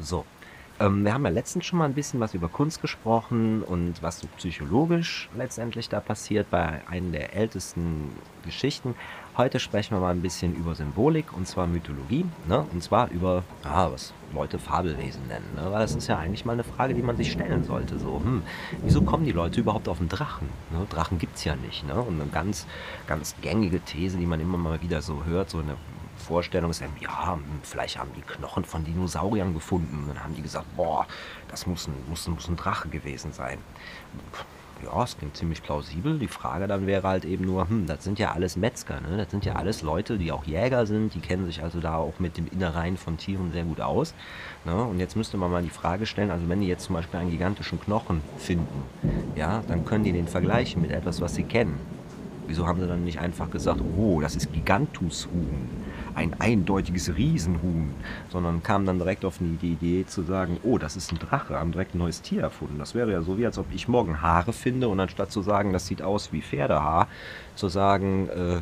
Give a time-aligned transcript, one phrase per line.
[0.00, 0.24] So,
[0.80, 4.20] ähm, wir haben ja letztens schon mal ein bisschen was über Kunst gesprochen und was
[4.20, 8.10] so psychologisch letztendlich da passiert bei einer der ältesten
[8.46, 8.94] Geschichten.
[9.36, 12.64] Heute sprechen wir mal ein bisschen über Symbolik und zwar Mythologie, ne?
[12.72, 15.46] und zwar über, ah, was Leute Fabelwesen nennen.
[15.54, 15.70] Ne?
[15.70, 17.98] Weil das ist ja eigentlich mal eine Frage, die man sich stellen sollte.
[17.98, 18.42] So, hm,
[18.82, 20.48] wieso kommen die Leute überhaupt auf den Drachen?
[20.70, 20.86] Ne?
[20.88, 21.86] Drachen gibt es ja nicht.
[21.86, 21.94] Ne?
[21.94, 22.66] Und eine ganz,
[23.06, 25.76] ganz gängige These, die man immer mal wieder so hört, so eine
[26.20, 30.02] Vorstellung ist, ja, vielleicht haben die Knochen von Dinosauriern gefunden.
[30.02, 31.06] Und dann haben die gesagt, boah,
[31.48, 33.58] das muss ein, muss, muss ein Drache gewesen sein.
[34.82, 36.18] Ja, es klingt ziemlich plausibel.
[36.18, 39.18] Die Frage dann wäre halt eben nur, hm, das sind ja alles Metzger, ne?
[39.18, 42.18] Das sind ja alles Leute, die auch Jäger sind, die kennen sich also da auch
[42.18, 44.14] mit dem Innereien von Tieren sehr gut aus.
[44.64, 44.74] Ne?
[44.74, 47.30] Und jetzt müsste man mal die Frage stellen, also wenn die jetzt zum Beispiel einen
[47.30, 48.84] gigantischen Knochen finden,
[49.36, 51.78] ja, dann können die den vergleichen mit etwas, was sie kennen.
[52.46, 55.68] Wieso haben sie dann nicht einfach gesagt, oh, das ist Gigantushuhn?
[56.14, 57.94] Ein eindeutiges Riesenhuhn,
[58.30, 61.72] sondern kam dann direkt auf die Idee zu sagen, oh, das ist ein Drache, haben
[61.72, 62.78] direkt ein neues Tier erfunden.
[62.78, 65.72] Das wäre ja so, wie als ob ich morgen Haare finde und anstatt zu sagen,
[65.72, 67.08] das sieht aus wie Pferdehaar,
[67.54, 68.60] zu sagen, äh,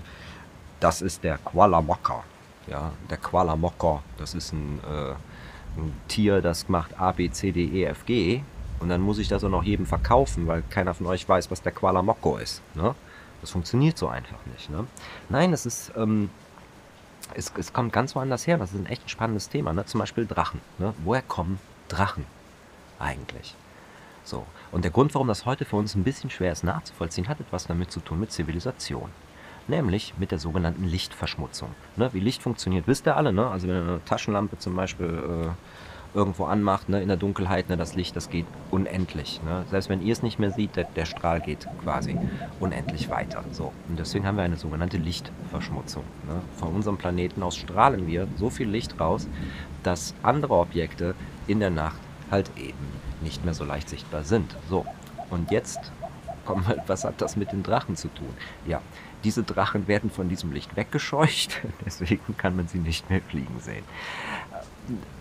[0.80, 2.24] das ist der Qualamocka.
[2.66, 7.64] Ja, der Qualamocka, das ist ein, äh, ein Tier, das macht A, B, C, D,
[7.64, 8.42] E, F, G.
[8.80, 11.62] Und dann muss ich das auch noch jedem verkaufen, weil keiner von euch weiß, was
[11.62, 12.62] der Qualamocco ist.
[12.74, 12.94] Ne?
[13.40, 14.70] Das funktioniert so einfach nicht.
[14.70, 14.86] Ne?
[15.28, 16.30] Nein, das ist ähm,
[17.34, 18.58] es, es kommt ganz woanders her.
[18.58, 19.72] Das ist ein echt spannendes Thema.
[19.72, 19.84] Ne?
[19.86, 20.60] Zum Beispiel Drachen.
[20.78, 20.94] Ne?
[21.04, 22.24] Woher kommen Drachen
[22.98, 23.54] eigentlich?
[24.24, 24.44] So.
[24.72, 27.66] Und der Grund, warum das heute für uns ein bisschen schwer ist nachzuvollziehen, hat etwas
[27.66, 29.10] damit zu tun mit Zivilisation.
[29.66, 31.74] Nämlich mit der sogenannten Lichtverschmutzung.
[31.96, 32.12] Ne?
[32.12, 33.32] Wie Licht funktioniert, wisst ihr alle.
[33.32, 33.48] Ne?
[33.48, 35.50] Also wenn eine Taschenlampe zum Beispiel äh,
[36.14, 39.40] irgendwo anmacht, ne, in der Dunkelheit, ne, das Licht, das geht unendlich.
[39.44, 39.64] Ne?
[39.70, 42.16] Selbst wenn ihr es nicht mehr seht, der, der, Strahl geht quasi
[42.60, 43.44] unendlich weiter.
[43.52, 43.72] So.
[43.88, 46.04] Und deswegen haben wir eine sogenannte Lichtverschmutzung.
[46.26, 46.40] Ne?
[46.56, 49.28] Von unserem Planeten aus strahlen wir so viel Licht raus,
[49.82, 51.14] dass andere Objekte
[51.46, 52.00] in der Nacht
[52.30, 52.78] halt eben
[53.20, 54.56] nicht mehr so leicht sichtbar sind.
[54.68, 54.86] So.
[55.30, 55.92] Und jetzt
[56.44, 58.28] kommt halt, was hat das mit den Drachen zu tun?
[58.66, 58.80] Ja,
[59.24, 63.84] diese Drachen werden von diesem Licht weggescheucht, deswegen kann man sie nicht mehr fliegen sehen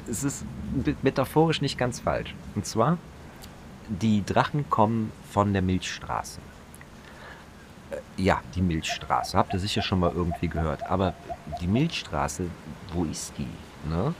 [0.10, 0.46] es ist
[1.02, 2.34] metaphorisch nicht ganz falsch.
[2.56, 2.98] Und zwar,
[3.90, 6.40] die Drachen kommen von der Milchstraße.
[7.92, 9.38] Äh, ja, die Milchstraße.
[9.38, 10.90] Habt ihr sicher schon mal irgendwie gehört.
[10.90, 11.14] Aber
[11.62, 12.46] die Milchstraße,
[12.94, 13.48] wo ist die?
[13.90, 14.14] Ne?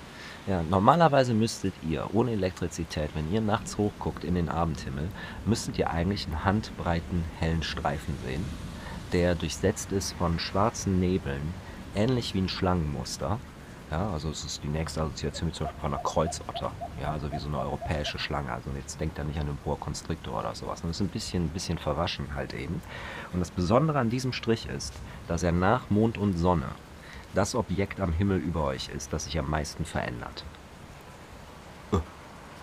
[0.48, 5.10] Ja, normalerweise müsstet ihr ohne Elektrizität, wenn ihr nachts hochguckt in den Abendhimmel,
[5.46, 8.46] müsstet ihr eigentlich einen handbreiten hellen Streifen sehen,
[9.12, 11.54] der durchsetzt ist von schwarzen Nebeln,
[11.96, 13.40] ähnlich wie ein Schlangenmuster.
[13.90, 16.72] Ja, also es ist die nächste Assoziation mit zum Beispiel von einer Kreuzotter.
[17.02, 18.52] Ja, also wie so eine europäische Schlange.
[18.52, 20.82] Also jetzt denkt er nicht an den Boa Constrictor oder sowas.
[20.82, 22.82] Und das ist ein bisschen, ein bisschen verwaschen halt eben.
[23.32, 24.94] Und das Besondere an diesem Strich ist,
[25.30, 26.66] dass er nach Mond und Sonne
[27.34, 30.44] das Objekt am Himmel über euch ist, das sich am meisten verändert.
[31.94, 31.98] Äh,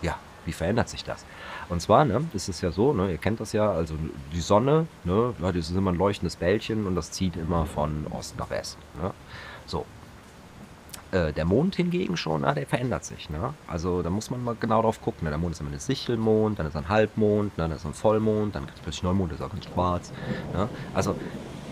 [0.03, 1.25] ja, wie verändert sich das?
[1.71, 3.95] Und zwar, ne, das ist ja so, ne, ihr kennt das ja, also
[4.33, 8.37] die Sonne, ne, das ist immer ein leuchtendes Bällchen und das zieht immer von Ost
[8.39, 8.77] nach West.
[9.01, 9.12] Ne?
[9.67, 9.87] So,
[11.15, 13.31] äh, der Mond hingegen schon, na, der verändert sich.
[13.31, 13.55] Ne?
[13.69, 15.25] Also da muss man mal genau drauf gucken.
[15.25, 15.31] Ne?
[15.31, 17.65] Der Mond ist immer ein Sichelmond, dann ist ein Halbmond, ne?
[17.69, 20.13] dann ist ein Vollmond, dann gibt es plötzlich Neumond, ist auch ganz schwarz.
[20.53, 20.69] Ne?
[20.93, 21.15] Also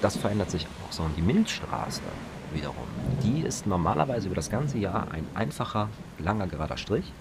[0.00, 1.02] das verändert sich auch so.
[1.02, 2.02] Und die Milchstraße
[2.54, 2.86] wiederum,
[3.25, 5.88] die ist normalerweise über das ganze Jahr ein einfacher,
[6.19, 7.12] langer, gerader Strich.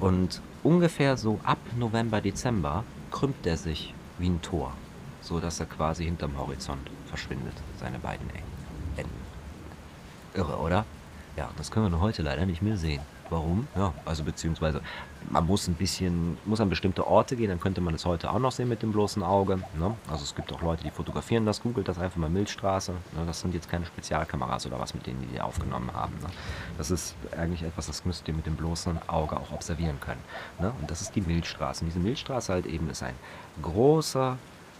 [0.00, 4.72] Und ungefähr so ab November, Dezember krümmt der sich wie ein Tor,
[5.20, 8.26] so dass er quasi hinterm Horizont verschwindet, seine beiden
[8.96, 9.12] Enden.
[10.34, 10.86] Irre, oder?
[11.36, 13.00] Ja, das können wir nur heute leider nicht mehr sehen.
[13.30, 13.66] Warum?
[13.74, 14.82] Ja, also beziehungsweise
[15.30, 18.38] man muss ein bisschen, muss an bestimmte Orte gehen, dann könnte man es heute auch
[18.38, 19.56] noch sehen mit dem bloßen Auge.
[19.78, 19.96] Ne?
[20.10, 22.92] Also es gibt auch Leute, die fotografieren das, googelt das einfach mal Milchstraße.
[22.92, 23.24] Ne?
[23.26, 26.12] Das sind jetzt keine Spezialkameras oder was, mit denen die, die aufgenommen haben.
[26.20, 26.26] Ne?
[26.76, 30.20] Das ist eigentlich etwas, das müsst ihr mit dem bloßen Auge auch observieren können.
[30.60, 30.70] Ne?
[30.82, 31.84] Und das ist die Milchstraße.
[31.84, 33.14] Und diese Milchstraße halt eben ist ein
[33.62, 34.36] großer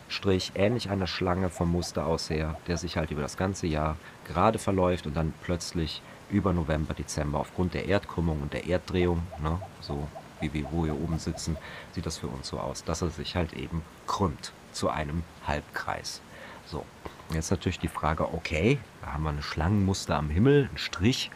[0.09, 3.97] Strich, ähnlich einer Schlange vom Muster aus her, der sich halt über das ganze Jahr
[4.27, 6.03] gerade verläuft und dann plötzlich
[6.33, 10.09] über November, Dezember aufgrund der Erdkrümmung und der Erddrehung, ne, so
[10.41, 11.57] wie wir wo hier oben sitzen,
[11.93, 16.21] sieht das für uns so aus, dass er sich halt eben krümmt zu einem Halbkreis.
[16.67, 16.85] So,
[17.33, 21.31] jetzt natürlich die Frage, okay, da haben wir eine Schlangenmuster am Himmel, ein Strich,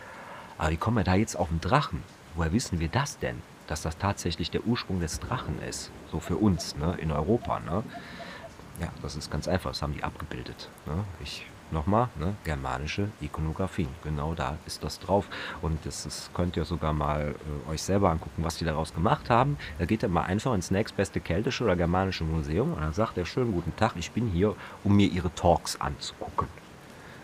[0.59, 2.03] aber wie kommen wir da jetzt auf den Drachen?
[2.35, 3.41] Woher wissen wir das denn?
[3.67, 7.61] Dass das tatsächlich der Ursprung des Drachen ist, so für uns ne, in Europa.
[7.61, 7.83] Ne?
[8.81, 10.69] Ja, das ist ganz einfach, das haben die abgebildet.
[10.87, 11.05] Ne?
[11.23, 12.35] Ich Nochmal, ne?
[12.45, 13.89] germanische Ikonografie.
[14.05, 15.27] Genau da ist das drauf.
[15.63, 17.35] Und das, das könnt ihr sogar mal
[17.69, 19.57] äh, euch selber angucken, was die daraus gemacht haben.
[19.79, 23.27] Da geht ihr mal einfach ins nächstbeste keltische oder germanische Museum und dann sagt er,
[23.27, 24.55] schönen guten Tag, ich bin hier,
[24.85, 26.47] um mir ihre Talks anzugucken.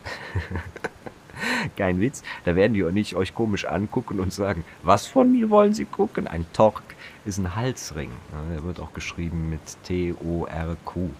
[1.77, 2.23] Kein Witz.
[2.45, 5.85] Da werden die auch nicht euch komisch angucken und sagen, was von mir wollen sie
[5.85, 6.27] gucken?
[6.27, 6.83] Ein Tork
[7.25, 8.11] ist ein Halsring.
[8.33, 11.11] Ja, der wird auch geschrieben mit T-O-R-Q.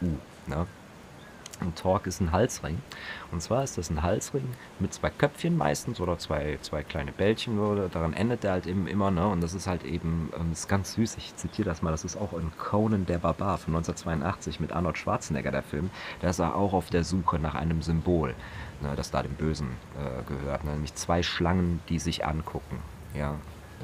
[0.00, 0.06] U.
[0.46, 0.66] Ne?
[1.60, 2.80] Ein Torque ist ein Halsring.
[3.32, 7.58] Und zwar ist das ein Halsring mit zwei Köpfchen meistens oder zwei, zwei kleine Bällchen.
[7.58, 9.10] Oder daran endet der halt eben immer.
[9.10, 9.26] Ne?
[9.26, 11.16] Und das ist halt eben, ähm, das ist ganz süß.
[11.16, 11.90] Ich zitiere das mal.
[11.90, 15.90] Das ist auch in Conan der Barbar von 1982 mit Arnold Schwarzenegger, der Film.
[16.20, 18.34] Da ist er auch auf der Suche nach einem Symbol,
[18.80, 20.64] ne, das da dem Bösen äh, gehört.
[20.64, 20.72] Ne?
[20.72, 22.78] Nämlich zwei Schlangen, die sich angucken.
[23.14, 23.34] Ja,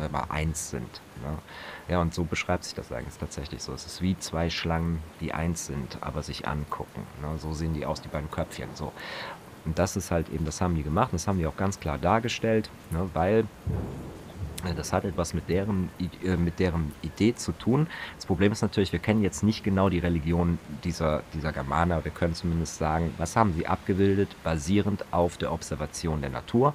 [0.02, 1.00] immer eins sind.
[1.22, 1.38] Ne?
[1.88, 3.72] Ja, und so beschreibt sich das eigentlich tatsächlich so.
[3.72, 7.06] Es ist wie zwei Schlangen, die eins sind, aber sich angucken.
[7.20, 7.38] Ne?
[7.38, 8.68] So sehen die aus, die beiden Köpfchen.
[8.74, 8.92] So.
[9.64, 11.98] Und das ist halt eben, das haben die gemacht, das haben die auch ganz klar
[11.98, 13.08] dargestellt, ne?
[13.14, 13.46] weil
[14.64, 15.88] äh, das hat etwas mit deren,
[16.22, 17.86] äh, mit deren Idee zu tun.
[18.16, 22.04] Das Problem ist natürlich, wir kennen jetzt nicht genau die Religion dieser, dieser Germaner.
[22.04, 26.74] Wir können zumindest sagen, was haben sie abgebildet, basierend auf der Observation der Natur.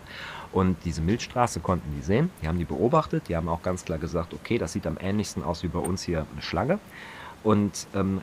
[0.51, 4.00] Und diese Milchstraße konnten die sehen, die haben die beobachtet, die haben auch ganz klar
[4.00, 6.80] gesagt, okay, das sieht am ähnlichsten aus wie bei uns hier eine Schlange.
[7.44, 8.22] Und ähm,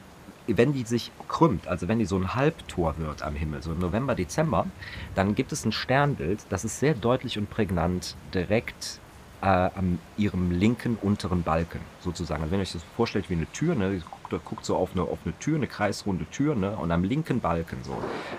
[0.48, 3.78] wenn die sich krümmt, also wenn die so ein Halbtor wird am Himmel, so im
[3.78, 4.66] November, Dezember,
[5.14, 9.00] dann gibt es ein Sternbild, das ist sehr deutlich und prägnant direkt
[9.42, 12.42] äh, an ihrem linken unteren Balken sozusagen.
[12.42, 15.02] Also wenn ihr euch das vorstellt wie eine Tür, ne, guckt, guckt so auf eine,
[15.02, 17.96] auf eine Tür, eine kreisrunde Tür, ne, und am linken Balken so,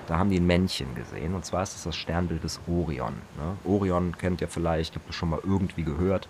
[0.08, 1.36] da haben die ein Männchen gesehen.
[1.36, 3.14] Und zwar ist das das Sternbild des Orion.
[3.38, 3.58] Ne.
[3.72, 6.28] Orion kennt ihr vielleicht, habt ihr schon mal irgendwie gehört.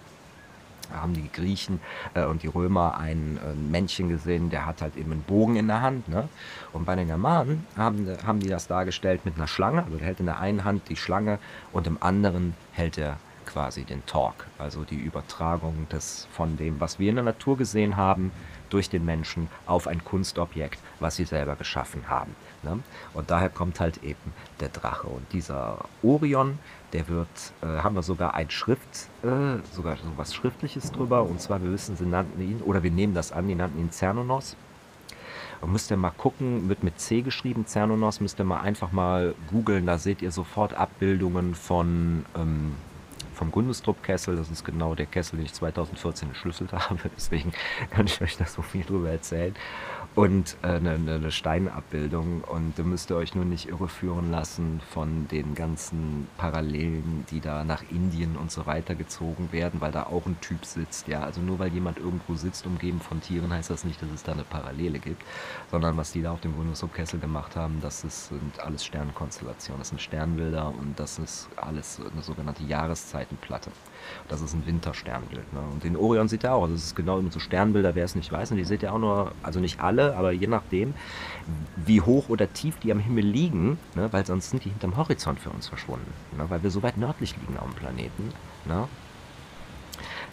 [0.92, 1.82] Da haben die Griechen
[2.14, 5.68] äh, und die Römer ein äh, Männchen gesehen, der hat halt eben einen Bogen in
[5.68, 6.08] der Hand.
[6.08, 6.30] Ne?
[6.72, 9.84] Und bei den Germanen haben, haben die das dargestellt mit einer Schlange.
[9.84, 11.40] Also der hält in der einen Hand die Schlange
[11.74, 13.18] und im anderen hält er
[13.48, 17.98] quasi den Talk, also die Übertragung des, von dem, was wir in der Natur gesehen
[17.98, 18.32] haben,
[18.70, 22.36] durch den Menschen auf ein Kunstobjekt, was sie selber geschaffen haben.
[22.64, 22.80] Ne?
[23.14, 25.08] Und daher kommt halt eben der Drache.
[25.08, 26.60] Und dieser Orion,
[26.94, 27.28] der wird,
[27.62, 31.24] äh, haben wir sogar ein Schrift, äh, sogar so was Schriftliches drüber.
[31.24, 33.92] Und zwar, wir wissen, sie nannten ihn, oder wir nehmen das an, die nannten ihn
[33.92, 34.56] Cernonos.
[35.62, 39.34] Und müsst ihr mal gucken, wird mit C geschrieben, Cernonos, müsst ihr mal einfach mal
[39.50, 42.76] googeln, da seht ihr sofort Abbildungen von ähm,
[43.38, 44.36] vom Gundestrup-Kessel.
[44.36, 47.00] Das ist genau der Kessel, den ich 2014 geschlüsselt habe.
[47.16, 47.54] Deswegen
[47.92, 49.56] kann ich euch da so viel drüber erzählen
[50.18, 52.42] und äh, eine, eine, Steinabbildung.
[52.42, 57.84] Und ihr müsst euch nur nicht irreführen lassen von den ganzen Parallelen, die da nach
[57.92, 61.08] Indien und so weiter gezogen werden, weil da auch ein Typ sitzt.
[61.08, 64.24] Ja, also nur weil jemand irgendwo sitzt, umgeben von Tieren, heißt das nicht, dass es
[64.24, 65.22] da eine Parallele gibt,
[65.70, 69.90] sondern was die da auf dem Bundeshauptkessel gemacht haben, das ist, sind alles Sternkonstellationen, das
[69.90, 73.70] sind Sternbilder und das ist alles eine sogenannte Jahreszeitenplatte.
[74.30, 75.54] Das ist ein Wintersternbild.
[75.54, 75.60] Ne?
[75.72, 76.64] Und den Orion sieht ihr auch.
[76.64, 78.52] Also das ist genau so Sternbilder, wer es nicht weiß.
[78.52, 80.94] Und die seht ihr auch nur, also nicht alle, aber je nachdem,
[81.76, 84.12] wie hoch oder tief die am Himmel liegen, ne?
[84.12, 86.12] weil sonst sind die hinterm Horizont für uns verschwunden.
[86.38, 86.46] Ne?
[86.50, 88.32] Weil wir so weit nördlich liegen auf dem Planeten.
[88.66, 88.88] Ne?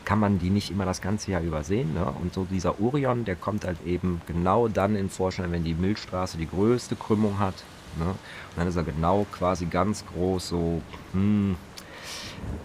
[0.04, 1.94] kann man die nicht immer das ganze Jahr übersehen.
[1.94, 2.04] Ne?
[2.20, 6.36] Und so dieser Orion, der kommt halt eben genau dann in Vorschein, wenn die Milchstraße
[6.36, 7.54] die größte Krümmung hat.
[7.98, 8.06] Ne?
[8.06, 8.16] Und
[8.56, 10.82] dann ist er genau quasi ganz groß, so
[11.12, 11.56] hm,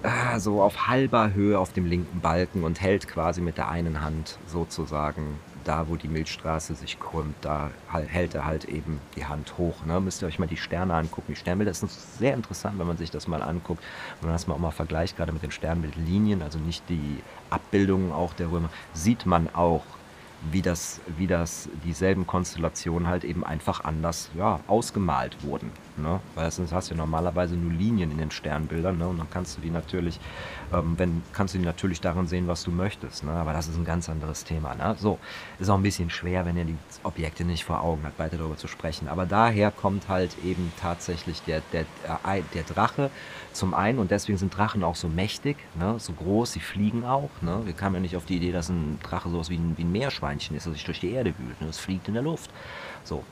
[0.03, 4.01] äh, so auf halber Höhe auf dem linken Balken und hält quasi mit der einen
[4.01, 9.57] Hand sozusagen da, wo die Milchstraße sich krümmt, da hält er halt eben die Hand
[9.57, 9.85] hoch.
[9.85, 9.99] Ne?
[9.99, 11.27] Müsst ihr euch mal die Sterne angucken.
[11.29, 13.83] Die Sternbilder sind sehr interessant, wenn man sich das mal anguckt.
[14.19, 18.11] Wenn man das mal auch mal vergleicht, gerade mit den Sternbildlinien, also nicht die Abbildungen
[18.11, 19.83] auch der Römer, sieht man auch,
[20.51, 25.71] wie das, wie das dieselben Konstellationen halt eben einfach anders ja, ausgemalt wurden.
[26.01, 26.19] Ne?
[26.35, 29.07] Weil sonst hast du ja normalerweise nur Linien in den Sternbildern ne?
[29.07, 30.19] und dann kannst du die natürlich,
[30.73, 33.23] ähm, wenn, kannst du die natürlich darin sehen, was du möchtest.
[33.23, 33.31] Ne?
[33.31, 34.75] Aber das ist ein ganz anderes Thema.
[34.75, 34.95] Ne?
[34.99, 35.19] So,
[35.59, 38.57] ist auch ein bisschen schwer, wenn ihr die Objekte nicht vor Augen habt, weiter darüber
[38.57, 39.07] zu sprechen.
[39.07, 43.11] Aber daher kommt halt eben tatsächlich der, der, der, der Drache
[43.53, 45.95] zum einen und deswegen sind Drachen auch so mächtig, ne?
[45.97, 47.29] so groß, sie fliegen auch.
[47.41, 47.61] Ne?
[47.65, 49.91] Wir kamen ja nicht auf die Idee, dass ein Drache sowas wie ein, wie ein
[49.91, 51.59] Meerschweinchen ist, das sich durch die Erde wühlt.
[51.61, 51.67] Ne?
[51.67, 52.51] Es fliegt in der Luft.
[53.03, 53.23] So,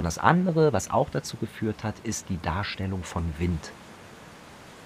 [0.00, 3.70] und das andere, was auch dazu geführt hat, ist die Darstellung von Wind.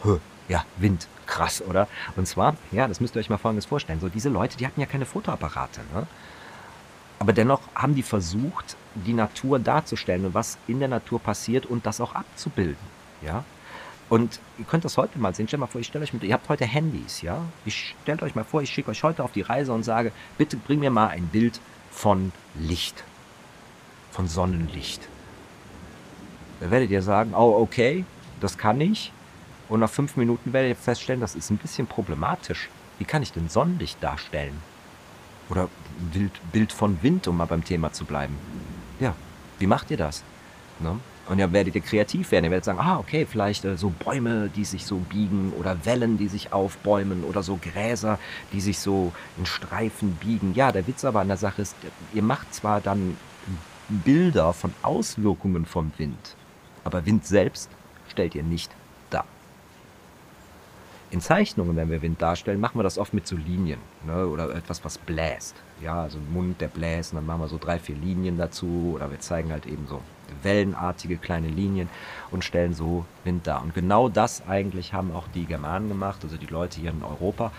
[0.02, 0.18] Höh,
[0.48, 1.06] ja, Wind.
[1.26, 1.86] Krass, oder?
[2.16, 4.00] Und zwar, ja, das müsst ihr euch mal folgendes vorstellen.
[4.00, 6.08] So, diese Leute, die hatten ja keine Fotoapparate, ne?
[7.20, 11.86] Aber dennoch haben die versucht, die Natur darzustellen und was in der Natur passiert und
[11.86, 12.76] das auch abzubilden.
[13.22, 13.44] Ja?
[14.08, 15.46] Und ihr könnt das heute mal sehen.
[15.46, 17.38] Stellt mal vor, ich stelle euch mit, ihr habt heute Handys, ja?
[17.64, 20.56] Ich stellt euch mal vor, ich schicke euch heute auf die Reise und sage, bitte
[20.56, 21.60] bring mir mal ein Bild
[21.92, 23.04] von Licht
[24.14, 25.08] von Sonnenlicht.
[26.60, 28.04] Da werdet ihr sagen, oh okay,
[28.40, 29.12] das kann ich.
[29.68, 32.68] Und nach fünf Minuten werdet ihr feststellen, das ist ein bisschen problematisch.
[32.98, 34.62] Wie kann ich denn Sonnenlicht darstellen?
[35.50, 35.68] Oder
[36.12, 38.38] Bild, Bild von Wind, um mal beim Thema zu bleiben.
[39.00, 39.14] Ja,
[39.58, 40.22] wie macht ihr das?
[40.78, 40.98] Ne?
[41.28, 42.44] Und ja werdet ihr kreativ werden.
[42.44, 46.18] Ihr werdet sagen, ah, okay, vielleicht äh, so Bäume, die sich so biegen oder Wellen,
[46.18, 48.18] die sich aufbäumen oder so Gräser,
[48.52, 50.54] die sich so in Streifen biegen.
[50.54, 51.74] Ja, der Witz aber an der Sache ist,
[52.12, 53.16] ihr macht zwar dann
[53.88, 56.36] Bilder von Auswirkungen vom Wind,
[56.84, 57.68] aber Wind selbst
[58.08, 58.70] stellt ihr nicht
[59.10, 59.26] dar.
[61.10, 64.54] In Zeichnungen, wenn wir Wind darstellen, machen wir das oft mit so Linien ne, oder
[64.54, 65.54] etwas, was bläst.
[65.82, 68.92] Ja, also ein Mund, der bläst und dann machen wir so drei, vier Linien dazu
[68.94, 70.00] oder wir zeigen halt eben so
[70.42, 71.90] wellenartige kleine Linien
[72.30, 73.62] und stellen so Wind dar.
[73.62, 77.52] Und genau das eigentlich haben auch die Germanen gemacht, also die Leute hier in Europa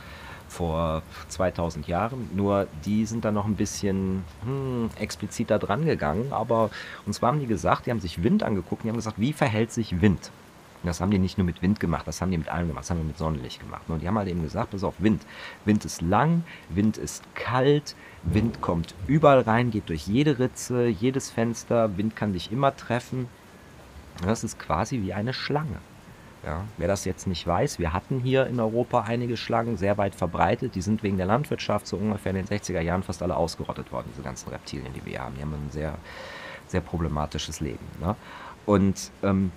[0.47, 2.29] vor 2000 Jahren.
[2.35, 6.31] Nur die sind da noch ein bisschen hm, expliziter dran gegangen.
[6.31, 6.69] Aber
[7.05, 9.33] und zwar haben die gesagt, die haben sich Wind angeguckt und die haben gesagt, wie
[9.33, 10.31] verhält sich Wind?
[10.85, 12.83] Und das haben die nicht nur mit Wind gemacht, das haben die mit allem gemacht,
[12.83, 13.81] das haben die mit Sonnenlicht gemacht.
[13.87, 15.25] Und die haben halt eben gesagt, pass auf, Wind.
[15.65, 21.31] Wind ist lang, Wind ist kalt, Wind kommt überall rein, geht durch jede Ritze, jedes
[21.31, 23.27] Fenster, Wind kann dich immer treffen.
[24.21, 25.79] Das ist quasi wie eine Schlange.
[26.45, 30.13] Ja, wer das jetzt nicht weiß, wir hatten hier in Europa einige Schlangen, sehr weit
[30.13, 30.75] verbreitet.
[30.75, 34.09] Die sind wegen der Landwirtschaft so ungefähr in den 60er Jahren fast alle ausgerottet worden,
[34.11, 35.33] diese ganzen Reptilien, die wir haben.
[35.35, 35.95] Die haben ein sehr,
[36.67, 37.83] sehr problematisches Leben.
[37.99, 38.15] Ne?
[38.67, 39.51] Und ähm,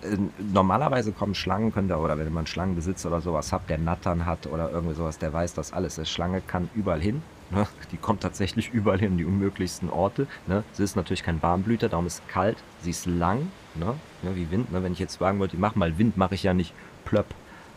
[0.00, 4.24] äh, normalerweise kommen Schlangen, könnt ihr, oder wenn man Schlangenbesitz oder sowas habt, der Nattern
[4.24, 5.98] hat oder irgendwie sowas, der weiß das alles.
[5.98, 7.22] Eine Schlange kann überall hin.
[7.50, 7.66] Ne?
[7.92, 10.26] Die kommt tatsächlich überall hin, die unmöglichsten Orte.
[10.46, 10.64] Ne?
[10.72, 12.58] Sie ist natürlich kein Warmblüter, darum ist es kalt.
[12.82, 13.94] Sie ist lang, ne?
[14.22, 14.72] Wie Wind.
[14.72, 14.82] Ne?
[14.82, 16.74] Wenn ich jetzt sagen wollte, ich mach mal Wind, mache ich ja nicht
[17.04, 17.26] plöpp.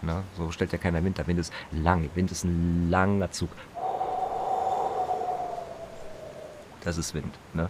[0.02, 0.24] Ne?
[0.38, 1.18] So stellt ja keiner Wind.
[1.18, 2.10] Der Wind ist lang.
[2.16, 3.50] Wind ist ein langer Zug.
[6.82, 7.38] Das ist Wind.
[7.54, 7.70] Ne?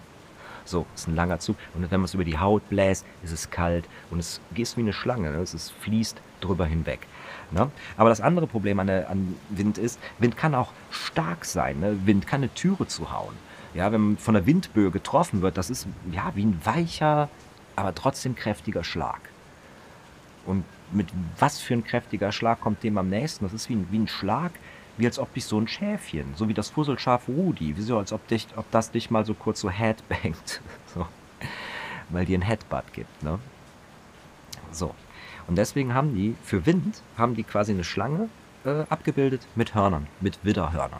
[0.65, 1.57] So, ist ein langer Zug.
[1.73, 4.81] Und wenn man es über die Haut bläst, ist es kalt und es geht wie
[4.81, 5.29] eine Schlange.
[5.29, 7.07] Es fließt drüber hinweg.
[7.51, 7.69] Ne?
[7.97, 11.79] Aber das andere Problem an, der, an, Wind ist, Wind kann auch stark sein.
[11.79, 12.05] Ne?
[12.05, 13.35] Wind kann eine Türe zuhauen.
[13.73, 17.29] Ja, wenn man von der Windböe getroffen wird, das ist ja wie ein weicher,
[17.75, 19.21] aber trotzdem kräftiger Schlag.
[20.45, 23.45] Und mit was für ein kräftiger Schlag kommt dem am nächsten?
[23.45, 24.51] Das ist wie ein, wie ein Schlag,
[24.97, 28.11] wie als ob dich so ein Schäfchen, so wie das Fusselschaf Rudi, wie so als
[28.11, 30.61] ob, dich, ob das dich mal so kurz so headbangt,
[30.93, 31.07] so,
[32.09, 33.39] weil dir ein Headbutt gibt, ne?
[34.71, 34.93] So.
[35.49, 38.29] Und deswegen haben die, für Wind, haben die quasi eine Schlange
[38.65, 40.99] äh, abgebildet mit Hörnern, mit Widderhörnern.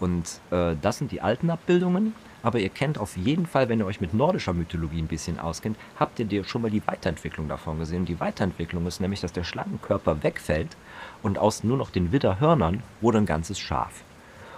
[0.00, 2.12] Und äh, das sind die alten Abbildungen.
[2.42, 5.76] Aber ihr kennt auf jeden Fall, wenn ihr euch mit nordischer Mythologie ein bisschen auskennt,
[5.98, 8.04] habt ihr schon mal die Weiterentwicklung davon gesehen.
[8.04, 10.76] Die Weiterentwicklung ist nämlich, dass der Schlangenkörper wegfällt
[11.22, 14.02] und aus nur noch den Widderhörnern wurde ein ganzes Schaf.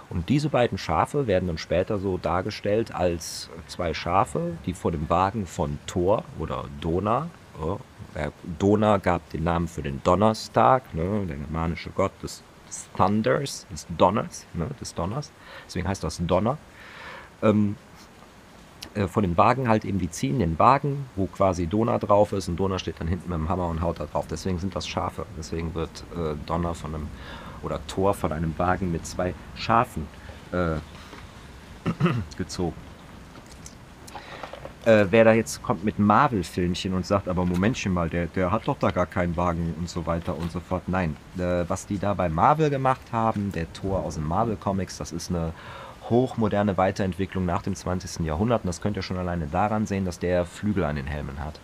[0.09, 5.09] Und diese beiden Schafe werden dann später so dargestellt als zwei Schafe, die vor dem
[5.09, 7.29] Wagen von Thor oder Dona,
[8.27, 13.65] oh, Dona gab den Namen für den Donnerstag, ne, der germanische Gott des, des Thunders,
[13.71, 15.31] des Donners, ne, des Donners.
[15.65, 16.57] Deswegen heißt das Donner
[17.41, 17.75] ähm,
[18.93, 22.47] äh, von dem Wagen halt eben, die ziehen den Wagen, wo quasi Donner drauf ist
[22.47, 24.25] und Donner steht dann hinten mit dem Hammer und haut da drauf.
[24.29, 25.25] Deswegen sind das Schafe.
[25.37, 27.07] Deswegen wird äh, Donner von einem
[27.61, 30.07] oder Tor von einem Wagen mit zwei Schafen
[30.51, 30.77] äh,
[32.37, 32.88] gezogen.
[34.85, 38.67] Äh, wer da jetzt kommt mit Marvel-Filmchen und sagt, aber Momentchen mal, der, der hat
[38.67, 40.83] doch da gar keinen Wagen und so weiter und so fort.
[40.87, 45.11] Nein, äh, was die da bei Marvel gemacht haben, der Tor aus den Marvel-Comics, das
[45.11, 45.51] ist eine
[46.09, 48.25] hochmoderne Weiterentwicklung nach dem 20.
[48.25, 48.63] Jahrhundert.
[48.63, 51.59] Und das könnt ihr schon alleine daran sehen, dass der Flügel an den Helmen hat.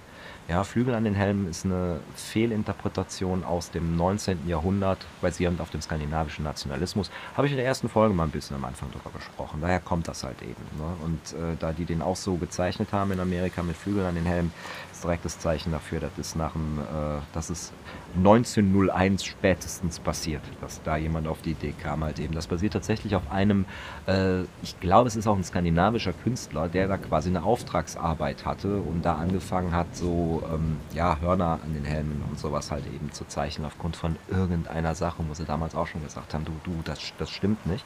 [0.48, 4.48] Ja, Flügel an den Helmen ist eine Fehlinterpretation aus dem 19.
[4.48, 7.10] Jahrhundert, basierend auf dem skandinavischen Nationalismus.
[7.36, 9.60] Habe ich in der ersten Folge mal ein bisschen am Anfang darüber gesprochen.
[9.62, 10.62] Daher kommt das halt eben.
[10.78, 10.94] Ne?
[11.04, 14.25] Und äh, da die den auch so gezeichnet haben in Amerika mit Flügeln an den
[14.25, 14.54] Helmen,
[14.96, 17.74] ist direkt das Zeichen dafür, dass es nach dem, äh, das ist
[18.16, 22.34] 1901 spätestens passiert, dass da jemand auf die Idee kam halt eben.
[22.34, 23.66] Das basiert tatsächlich auf einem,
[24.08, 28.78] äh, ich glaube, es ist auch ein skandinavischer Künstler, der da quasi eine Auftragsarbeit hatte
[28.78, 33.12] und da angefangen hat, so ähm, ja, Hörner an den Helmen und sowas halt eben
[33.12, 36.72] zu zeichnen aufgrund von irgendeiner Sache, wo sie damals auch schon gesagt haben, du, du,
[36.86, 37.84] das, das stimmt nicht.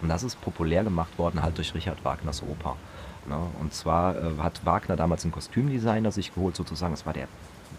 [0.00, 2.76] Und das ist populär gemacht worden halt durch Richard Wagners Oper.
[3.28, 3.38] Ne?
[3.60, 6.94] Und zwar äh, hat Wagner damals einen Kostümdesigner sich geholt, sozusagen.
[6.94, 7.28] Es war der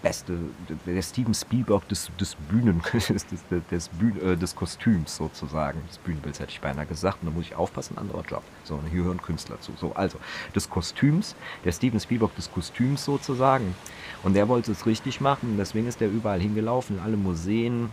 [0.02, 0.38] beste,
[0.86, 3.26] der Steven Spielberg des, des Bühnen, des,
[3.72, 7.46] des, Bühn, äh, des Kostüms sozusagen, des Bühnenbilds hätte ich beinahe gesagt, und da muss
[7.46, 8.44] ich aufpassen, anderer Job.
[8.64, 9.72] So, hier hören Künstler zu.
[9.80, 10.18] So, also,
[10.56, 11.36] des Kostüms,
[11.66, 13.76] der Steven Spielberg des Kostüms sozusagen.
[14.24, 17.90] Und der wollte es richtig machen, deswegen ist er überall hingelaufen, in alle Museen,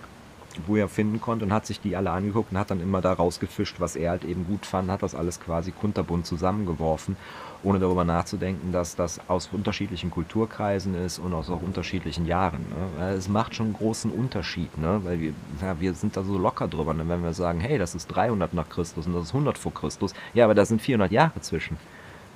[0.67, 3.13] wo er finden konnte und hat sich die alle angeguckt und hat dann immer da
[3.13, 7.17] rausgefischt, was er halt eben gut fand, hat das alles quasi kunterbunt zusammengeworfen
[7.65, 12.67] ohne darüber nachzudenken, dass das aus unterschiedlichen Kulturkreisen ist und aus auch unterschiedlichen Jahren.
[12.99, 13.09] Ne?
[13.15, 15.01] Es macht schon einen großen Unterschied, ne?
[15.03, 17.09] weil wir, ja, wir sind da so locker drüber, ne?
[17.09, 20.13] wenn wir sagen, hey, das ist 300 nach Christus und das ist 100 vor Christus.
[20.35, 21.79] Ja, aber da sind 400 Jahre zwischen.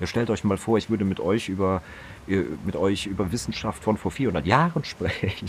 [0.00, 1.82] Ihr stellt euch mal vor, ich würde mit euch über,
[2.26, 5.48] mit euch über Wissenschaft von vor 400 Jahren sprechen.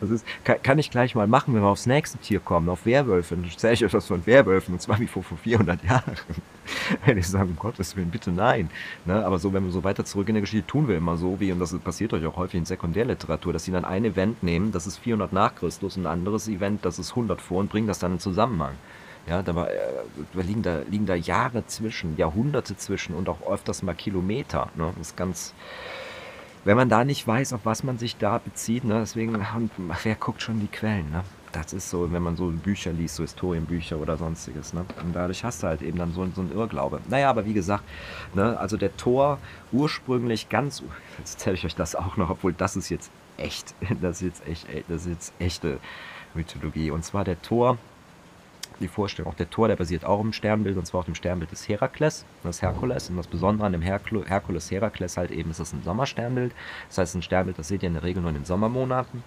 [0.00, 2.86] Das ist, kann, kann, ich gleich mal machen, wenn wir aufs nächste Tier kommen, auf
[2.86, 3.36] Werwölfe.
[3.36, 6.16] Dann erzähle ich euch was von Werwölfen, und zwar wie vor, vor 400 Jahren.
[7.04, 8.70] Wenn ich sage, um Gottes Willen, bitte nein.
[9.04, 9.24] Ne?
[9.24, 11.50] Aber so, wenn wir so weiter zurück in der Geschichte, tun wir immer so, wie,
[11.52, 14.86] und das passiert euch auch häufig in Sekundärliteratur, dass sie dann ein Event nehmen, das
[14.86, 18.12] ist 400 nach Christus, ein anderes Event, das ist 100 vor und bringen das dann
[18.12, 18.74] in Zusammenhang.
[19.28, 19.76] Ja, da, war, äh,
[20.34, 24.68] da, liegen da liegen da Jahre zwischen, Jahrhunderte zwischen und auch öfters mal Kilometer.
[24.74, 24.92] Ne?
[24.98, 25.54] Das ist ganz,
[26.64, 29.00] wenn man da nicht weiß, auf was man sich da bezieht, ne?
[29.00, 29.44] deswegen,
[30.02, 31.24] wer guckt schon die Quellen, ne?
[31.52, 34.86] Das ist so, wenn man so Bücher liest, so Historienbücher oder sonstiges, ne?
[35.04, 37.00] Und dadurch hast du halt eben dann so, so einen Irrglaube.
[37.10, 37.84] Naja, aber wie gesagt,
[38.32, 39.38] ne, also der Tor
[39.70, 40.82] ursprünglich ganz,
[41.18, 44.48] jetzt erzähle ich euch das auch noch, obwohl das ist jetzt echt, das ist jetzt
[44.48, 45.78] echt, das ist jetzt echte
[46.32, 46.90] Mythologie.
[46.90, 47.76] Und zwar der Tor
[48.80, 49.32] die Vorstellung.
[49.32, 52.24] Auch der Tor, der basiert auch im Sternbild, und zwar auf dem Sternbild des Herakles,
[52.42, 53.10] das Herkules.
[53.10, 56.52] Und das Besondere an dem Herkules Herakles halt eben ist es ein Sommersternbild.
[56.88, 59.22] Das heißt, ein Sternbild, das seht ihr in der Regel nur in den Sommermonaten.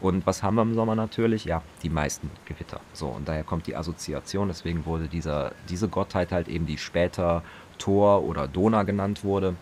[0.00, 1.44] Und was haben wir im Sommer natürlich?
[1.44, 2.80] Ja, die meisten Gewitter.
[2.92, 4.48] So, und daher kommt die Assoziation.
[4.48, 7.42] Deswegen wurde dieser, diese Gottheit halt eben, die später
[7.78, 9.54] Thor oder Dona genannt wurde,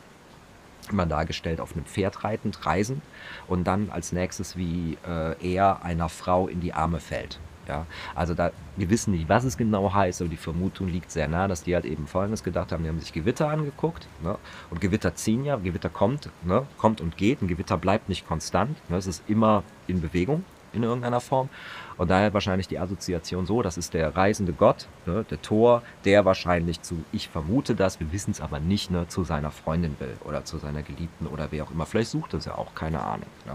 [0.90, 3.02] immer dargestellt auf einem Pferd reitend, reisen
[3.48, 7.40] und dann als nächstes wie äh, er einer Frau in die Arme fällt.
[7.68, 11.26] Ja, also da, wir wissen nicht, was es genau heißt, aber die Vermutung liegt sehr
[11.26, 14.36] nah, dass die halt eben Folgendes gedacht haben, die haben sich Gewitter angeguckt ne?
[14.70, 16.66] und Gewitter ziehen ja, Gewitter kommt, ne?
[16.78, 18.96] kommt und geht, ein Gewitter bleibt nicht konstant, ne?
[18.96, 21.48] es ist immer in Bewegung in irgendeiner Form
[21.96, 25.24] und daher wahrscheinlich die Assoziation so, das ist der reisende Gott, ne?
[25.28, 29.08] der Tor, der wahrscheinlich zu, ich vermute das, wir wissen es aber nicht, ne?
[29.08, 32.44] zu seiner Freundin will oder zu seiner Geliebten oder wer auch immer, vielleicht sucht es
[32.44, 33.28] ja auch, keine Ahnung.
[33.46, 33.54] Ne?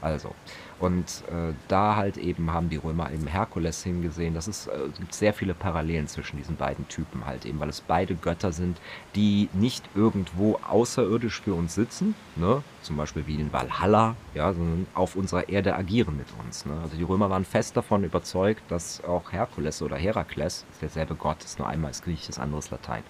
[0.00, 0.34] Also,
[0.78, 4.34] und äh, da halt eben haben die Römer eben Herkules hingesehen.
[4.34, 7.80] Das ist, äh, gibt sehr viele Parallelen zwischen diesen beiden Typen halt eben, weil es
[7.80, 8.78] beide Götter sind,
[9.14, 12.62] die nicht irgendwo außerirdisch für uns sitzen, ne?
[12.82, 16.66] zum Beispiel wie in Valhalla, ja, sondern auf unserer Erde agieren mit uns.
[16.66, 16.74] Ne?
[16.82, 21.42] Also die Römer waren fest davon überzeugt, dass auch Herkules oder Herakles, ist derselbe Gott,
[21.42, 23.02] ist nur einmal ist Griechisch, das andere ist Latein,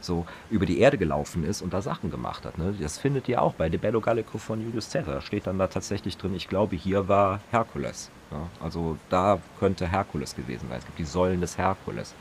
[0.00, 2.58] so über die Erde gelaufen ist und da Sachen gemacht hat.
[2.58, 2.74] Ne?
[2.80, 5.14] Das findet ihr auch bei De Bello Gallico von Julius Caesar.
[5.14, 8.10] Da steht dann da tatsächlich drin, ich glaube, hier war Herkules.
[8.30, 8.48] Ja?
[8.62, 10.78] Also da könnte Herkules gewesen sein.
[10.78, 12.14] Es gibt die Säulen des Herkules.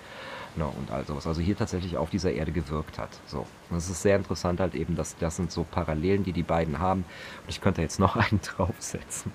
[0.55, 1.27] Ja, und all sowas.
[1.27, 3.09] Also hier tatsächlich auf dieser Erde gewirkt hat.
[3.27, 3.45] So.
[3.69, 6.79] Und es ist sehr interessant halt eben, dass das sind so Parallelen, die die beiden
[6.79, 7.05] haben.
[7.43, 9.31] Und ich könnte jetzt noch einen draufsetzen.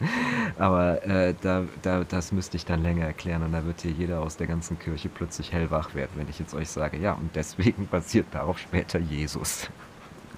[0.58, 4.20] Aber äh, da, da, das müsste ich dann länger erklären und da wird hier jeder
[4.20, 7.86] aus der ganzen Kirche plötzlich hellwach werden, wenn ich jetzt euch sage, ja, und deswegen
[7.90, 9.68] basiert darauf später Jesus.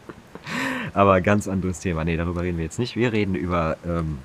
[0.94, 2.04] Aber ganz anderes Thema.
[2.04, 2.96] Nee, darüber reden wir jetzt nicht.
[2.96, 4.18] Wir reden über, ähm,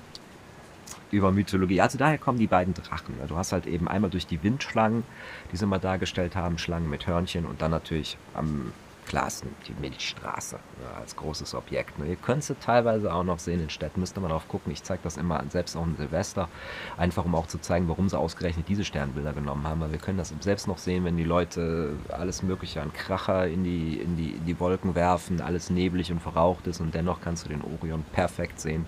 [1.12, 1.82] über Mythologie.
[1.82, 3.16] Also daher kommen die beiden Drachen.
[3.28, 5.04] Du hast halt eben einmal durch die Windschlangen,
[5.52, 8.74] die sie mal dargestellt haben, Schlangen mit Hörnchen und dann natürlich am
[9.08, 11.98] Klar ist die Milchstraße ja, als großes Objekt.
[11.98, 12.08] Ne?
[12.08, 14.72] Ihr könnt sie teilweise auch noch sehen in Städten, müsste man drauf gucken.
[14.74, 16.50] Ich zeige das immer selbst auch in Silvester,
[16.98, 19.80] einfach um auch zu zeigen, warum sie ausgerechnet diese Sternbilder genommen haben.
[19.80, 23.64] Weil wir können das selbst noch sehen, wenn die Leute alles Mögliche an Kracher in
[23.64, 27.46] die, in die, in die Wolken werfen, alles neblig und verraucht ist und dennoch kannst
[27.46, 28.86] du den Orion perfekt sehen.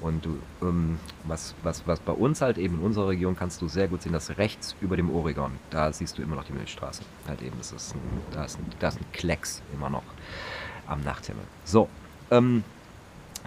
[0.00, 3.68] Und du, ähm, was, was, was bei uns halt eben in unserer Region kannst du
[3.68, 7.02] sehr gut sehen, dass rechts über dem Oregon, da siehst du immer noch die Milchstraße.
[7.26, 8.00] Halt eben, das ist ein,
[8.30, 10.02] da, ist ein, da ist ein Klecks immer noch
[10.86, 11.44] am Nachthimmel.
[11.64, 11.88] So,
[12.30, 12.64] ähm,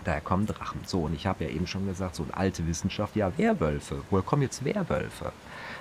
[0.04, 0.82] daher kommen Drachen.
[0.86, 4.04] So, und ich habe ja eben schon gesagt, so eine alte Wissenschaft, ja, Werwölfe.
[4.10, 5.32] Woher kommen jetzt Werwölfe?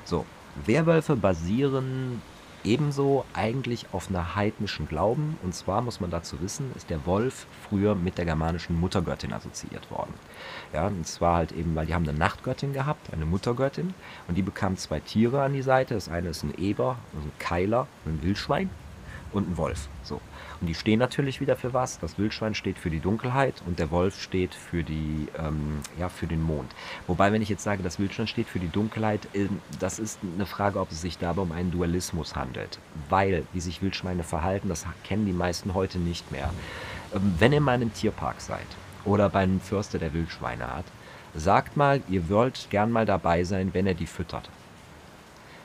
[0.04, 0.26] So,
[0.66, 2.22] Werwölfe basieren
[2.62, 5.38] ebenso eigentlich auf einer heidnischen Glauben.
[5.42, 9.90] Und zwar muss man dazu wissen, ist der Wolf früher mit der germanischen Muttergöttin assoziiert
[9.90, 10.12] worden.
[10.72, 13.94] Ja, und zwar halt eben, weil die haben eine Nachtgöttin gehabt, eine Muttergöttin,
[14.28, 15.94] und die bekam zwei Tiere an die Seite.
[15.94, 18.70] Das eine ist ein Eber, also ein Keiler, ein Wildschwein
[19.32, 19.88] und ein Wolf.
[20.02, 20.20] So.
[20.60, 21.98] Und die stehen natürlich wieder für was.
[21.98, 26.26] Das Wildschwein steht für die Dunkelheit und der Wolf steht für, die, ähm, ja, für
[26.26, 26.70] den Mond.
[27.06, 30.46] Wobei, wenn ich jetzt sage, das Wildschwein steht für die Dunkelheit, äh, das ist eine
[30.46, 32.78] Frage, ob es sich dabei um einen Dualismus handelt.
[33.08, 36.50] Weil, wie sich Wildschweine verhalten, das kennen die meisten heute nicht mehr.
[37.14, 38.66] Ähm, wenn ihr mal in einem Tierpark seid
[39.04, 40.84] oder bei einem Förster, der Wildschweine hat,
[41.34, 44.50] sagt mal, ihr wollt gern mal dabei sein, wenn er die füttert.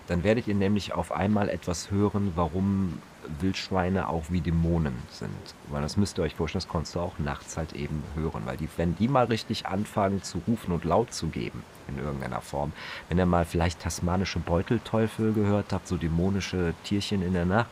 [0.08, 3.02] Dann werdet ihr nämlich auf einmal etwas hören, warum
[3.40, 5.32] Wildschweine auch wie Dämonen sind.
[5.70, 8.44] Weil das müsst ihr euch vorstellen, das konntest du auch nachts halt eben hören.
[8.46, 12.42] Weil die, wenn die mal richtig anfangen zu rufen und laut zu geben, in irgendeiner
[12.42, 12.72] Form,
[13.10, 17.70] wenn ihr mal vielleicht tasmanische Beutelteufel gehört habt, so dämonische Tierchen in der Nacht,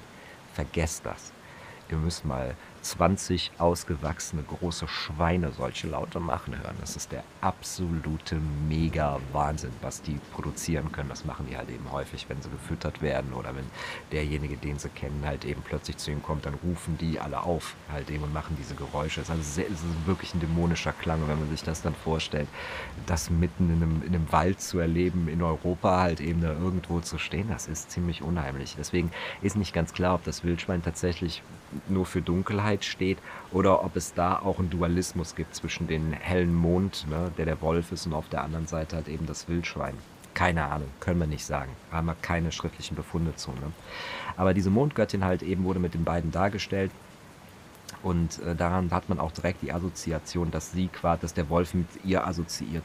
[0.54, 1.32] vergesst das.
[1.90, 6.76] Ihr müsst mal 20 ausgewachsene große Schweine solche Laute machen hören.
[6.82, 8.36] Das ist der absolute
[8.68, 11.10] Mega-Wahnsinn, was die produzieren können.
[11.10, 13.66] Das machen die halt eben häufig, wenn sie gefüttert werden oder wenn
[14.12, 17.76] derjenige, den sie kennen, halt eben plötzlich zu ihnen kommt, dann rufen die alle auf
[17.92, 19.22] halt eben und machen diese Geräusche.
[19.22, 21.96] Es ist, also sehr, es ist wirklich ein dämonischer Klang, wenn man sich das dann
[21.96, 22.50] vorstellt,
[23.06, 27.00] das mitten in einem, in einem Wald zu erleben, in Europa halt eben da irgendwo
[27.00, 28.76] zu stehen, das ist ziemlich unheimlich.
[28.78, 31.42] Deswegen ist nicht ganz klar, ob das Wildschwein tatsächlich
[31.88, 33.18] nur für Dunkelheit steht
[33.52, 37.62] oder ob es da auch einen Dualismus gibt zwischen dem hellen Mond, ne, der der
[37.62, 39.96] Wolf ist, und auf der anderen Seite halt eben das Wildschwein.
[40.34, 41.72] Keine Ahnung, können wir nicht sagen.
[41.92, 43.52] Haben wir keine schriftlichen Befunde zu.
[43.52, 43.72] Ne?
[44.36, 46.92] Aber diese Mondgöttin halt eben wurde mit den beiden dargestellt.
[48.02, 51.74] Und äh, daran hat man auch direkt die Assoziation, dass sie quasi, dass der Wolf
[51.74, 52.84] mit ihr assoziiert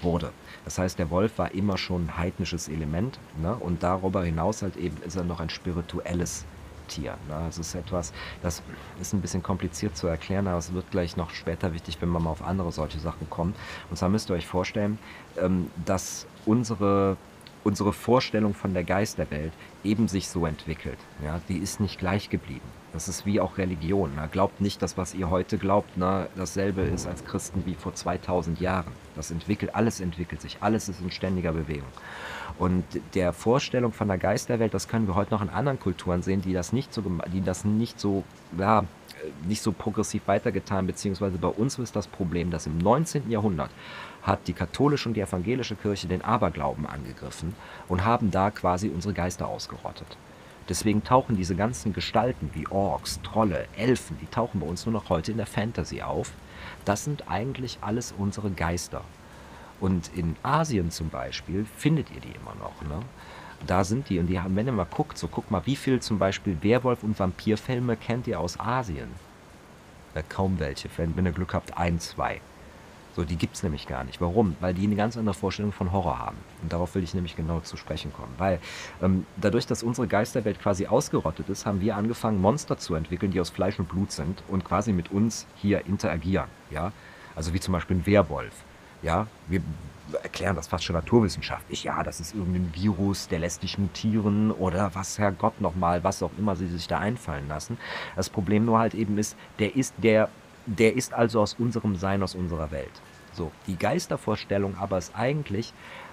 [0.00, 0.30] wurde.
[0.64, 3.54] Das heißt, der Wolf war immer schon ein heidnisches Element ne?
[3.54, 6.44] und darüber hinaus halt eben ist er noch ein spirituelles
[6.90, 7.16] Tier.
[7.28, 7.46] Ne?
[7.48, 8.62] Es ist etwas, das
[9.00, 12.20] ist ein bisschen kompliziert zu erklären, aber es wird gleich noch später wichtig, wenn wir
[12.20, 13.54] mal auf andere solche Sachen kommen.
[13.88, 14.98] Und zwar müsst ihr euch vorstellen,
[15.38, 17.16] ähm, dass unsere
[17.64, 19.52] unsere Vorstellung von der Geisterwelt
[19.84, 20.98] eben sich so entwickelt.
[21.24, 22.68] Ja, die ist nicht gleich geblieben.
[22.92, 24.14] Das ist wie auch Religion.
[24.16, 24.28] Ne?
[24.32, 28.60] Glaubt nicht, dass was ihr heute glaubt, ne, dasselbe ist als Christen wie vor 2000
[28.60, 28.92] Jahren.
[29.14, 31.88] Das entwickelt, alles entwickelt sich, alles ist in ständiger Bewegung.
[32.58, 36.42] Und der Vorstellung von der Geisterwelt, das können wir heute noch in anderen Kulturen sehen,
[36.42, 38.24] die das nicht so, die das nicht so,
[38.58, 38.84] ja,
[39.46, 43.30] nicht so progressiv weitergetan, beziehungsweise bei uns ist das Problem, dass im 19.
[43.30, 43.70] Jahrhundert
[44.22, 47.54] hat die katholische und die evangelische Kirche den Aberglauben angegriffen
[47.88, 50.16] und haben da quasi unsere Geister ausgerottet.
[50.68, 55.08] Deswegen tauchen diese ganzen Gestalten wie Orks, Trolle, Elfen, die tauchen bei uns nur noch
[55.08, 56.32] heute in der Fantasy auf.
[56.84, 59.02] Das sind eigentlich alles unsere Geister.
[59.80, 62.82] Und in Asien zum Beispiel findet ihr die immer noch.
[62.82, 63.02] Ne?
[63.66, 66.00] Da sind die und die haben, wenn ihr mal guckt, so guckt mal, wie viel
[66.00, 69.08] zum Beispiel Werwolf- und Vampirfilme kennt ihr aus Asien?
[70.14, 72.40] Äh, kaum welche, wenn, wenn ihr Glück habt, ein, zwei.
[73.16, 74.20] So, die gibt es nämlich gar nicht.
[74.20, 74.56] Warum?
[74.60, 76.36] Weil die eine ganz andere Vorstellung von Horror haben.
[76.62, 78.32] Und darauf will ich nämlich genau zu sprechen kommen.
[78.38, 78.60] Weil
[79.02, 83.40] ähm, dadurch, dass unsere Geisterwelt quasi ausgerottet ist, haben wir angefangen, Monster zu entwickeln, die
[83.40, 86.48] aus Fleisch und Blut sind und quasi mit uns hier interagieren.
[86.70, 86.92] Ja?
[87.34, 88.54] Also wie zum Beispiel ein Werwolf.
[89.02, 89.62] Ja, wir
[90.22, 91.84] erklären das fast schon naturwissenschaftlich.
[91.84, 96.32] Ja, das ist irgendein Virus, der lässt dich mutieren oder was, Herrgott nochmal, was auch
[96.38, 97.78] immer sie sich da einfallen lassen.
[98.16, 100.28] Das Problem nur halt eben ist, der ist, der,
[100.78, 102.92] der ist also aus unserem Sein, aus unserer Welt.
[103.32, 105.72] So, die Geistervorstellung aber ist eigentlich,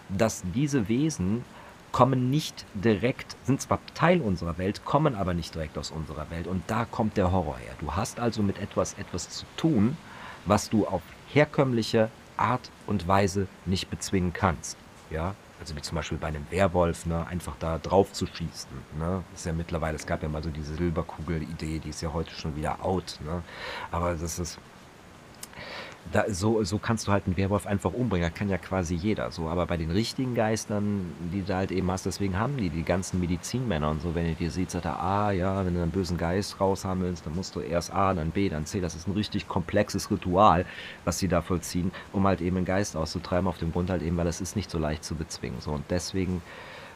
[0.10, 1.43] dass diese Wesen
[1.91, 6.48] kommen nicht direkt, sind zwar Teil unserer Welt, kommen aber nicht direkt aus unserer Welt.
[6.48, 7.74] Und da kommt der Horror her.
[7.80, 9.98] Du hast also mit etwas etwas zu tun,
[10.46, 11.02] was du auf
[11.34, 14.78] herkömmliche Art und Weise nicht bezwingen kannst.
[15.10, 18.70] Ja, also wie zum Beispiel bei einem Werwolf, ne, einfach da drauf zu schießen.
[19.00, 19.24] Ne?
[19.34, 22.56] Ist ja mittlerweile, es gab ja mal so diese Silberkugel-Idee, die ist ja heute schon
[22.56, 23.20] wieder out.
[23.26, 23.41] Ne?
[23.91, 24.60] Aber das ist,
[26.12, 28.30] da, so, so kannst du halt einen Werwolf einfach umbringen.
[28.30, 29.32] Das kann ja quasi jeder.
[29.32, 32.84] So, aber bei den richtigen Geistern, die du halt eben hast, deswegen haben die die
[32.84, 35.91] ganzen Medizinmänner und so, wenn ihr dir seht, sagt er, ah, ja, wenn du einen
[35.91, 38.80] bösen Geist raus haben willst, dann musst du erst A, dann B, dann C.
[38.82, 40.65] Das ist ein richtig komplexes Ritual,
[41.06, 44.17] was sie da vollziehen, um halt eben einen Geist auszutreiben auf dem Grund halt eben,
[44.17, 45.62] weil es ist nicht so leicht zu bezwingen.
[45.62, 46.41] So, und deswegen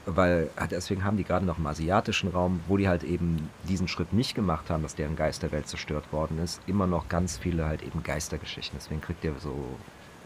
[0.06, 3.88] weil ah, deswegen haben die gerade noch im asiatischen Raum, wo die halt eben diesen
[3.88, 7.84] Schritt nicht gemacht haben, dass deren Geisterwelt zerstört worden ist, immer noch ganz viele halt
[7.84, 8.78] eben Geistergeschichten.
[8.80, 9.56] Deswegen kriegt ihr so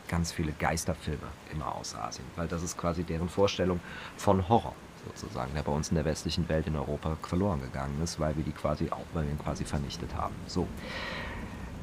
[0.08, 3.80] ganz viele Geisterfilme immer aus Asien, weil das ist quasi deren Vorstellung
[4.18, 8.20] von Horror sozusagen, der bei uns in der westlichen Welt in Europa verloren gegangen ist,
[8.20, 10.36] weil wir die quasi auch, weil wir ihn quasi vernichtet haben.
[10.48, 10.68] So.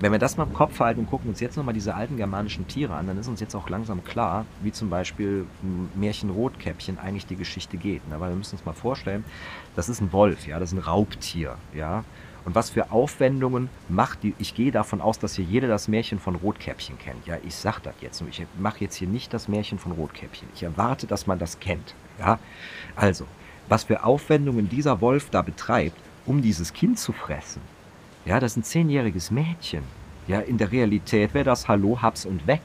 [0.03, 2.67] Wenn wir das mal im Kopf halten und gucken uns jetzt nochmal diese alten germanischen
[2.67, 5.47] Tiere an, dann ist uns jetzt auch langsam klar, wie zum Beispiel
[5.95, 8.09] Märchen Rotkäppchen eigentlich die Geschichte geht.
[8.09, 8.19] Ne?
[8.19, 9.23] Weil wir müssen uns mal vorstellen,
[9.77, 12.03] das ist ein Wolf, ja, das ist ein Raubtier, ja.
[12.45, 16.19] Und was für Aufwendungen macht die, ich gehe davon aus, dass hier jeder das Märchen
[16.19, 17.25] von Rotkäppchen kennt.
[17.25, 20.49] Ja, ich sag das jetzt nur, ich mache jetzt hier nicht das Märchen von Rotkäppchen.
[20.57, 22.41] Ich erwarte, dass man das kennt, ja.
[22.97, 23.25] Also,
[23.69, 27.62] was für Aufwendungen dieser Wolf da betreibt, um dieses Kind zu fressen,
[28.24, 29.82] ja, das ist ein zehnjähriges Mädchen.
[30.28, 32.62] Ja, in der Realität wäre das Hallo, hab's und weg.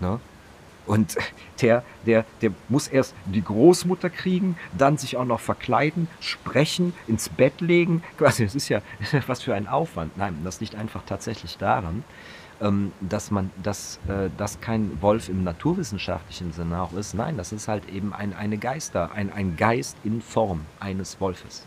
[0.00, 0.20] Ne?
[0.86, 1.16] Und
[1.62, 7.28] der, der, der muss erst die Großmutter kriegen, dann sich auch noch verkleiden, sprechen, ins
[7.28, 8.02] Bett legen.
[8.18, 8.82] Quasi, das ist ja
[9.26, 10.16] was für ein Aufwand.
[10.16, 12.02] Nein, das liegt einfach tatsächlich daran,
[12.60, 17.14] ähm, dass man, dass äh, das kein Wolf im naturwissenschaftlichen Sinne auch ist.
[17.14, 21.66] Nein, das ist halt eben ein, eine Geister, ein, ein Geist in Form eines Wolfes.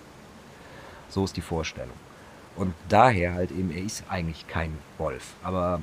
[1.09, 2.02] So ist die Vorstellung.
[2.55, 5.33] Und daher halt eben, er ist eigentlich kein Wolf.
[5.43, 5.81] Aber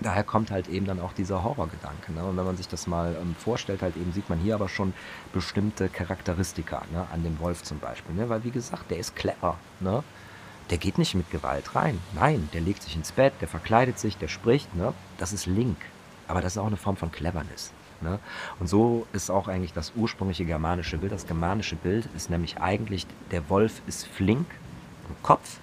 [0.00, 2.12] daher kommt halt eben dann auch dieser Horrorgedanke.
[2.12, 2.24] Ne?
[2.24, 4.92] Und wenn man sich das mal ähm, vorstellt, halt eben sieht man hier aber schon
[5.32, 7.06] bestimmte Charakteristika ne?
[7.12, 8.14] an dem Wolf zum Beispiel.
[8.14, 8.28] Ne?
[8.28, 9.56] Weil wie gesagt, der ist clever.
[9.78, 10.02] Ne?
[10.70, 11.98] der geht nicht mit Gewalt rein.
[12.14, 14.74] Nein, der legt sich ins Bett, der verkleidet sich, der spricht.
[14.74, 14.94] Ne?
[15.18, 15.76] Das ist Link.
[16.28, 17.72] Aber das ist auch eine Form von Cleverness.
[18.00, 18.18] Ne?
[18.60, 21.12] Und so ist auch eigentlich das ursprüngliche germanische Bild.
[21.12, 24.46] Das germanische Bild ist nämlich eigentlich, der Wolf ist flink
[25.22, 25.58] Kopf,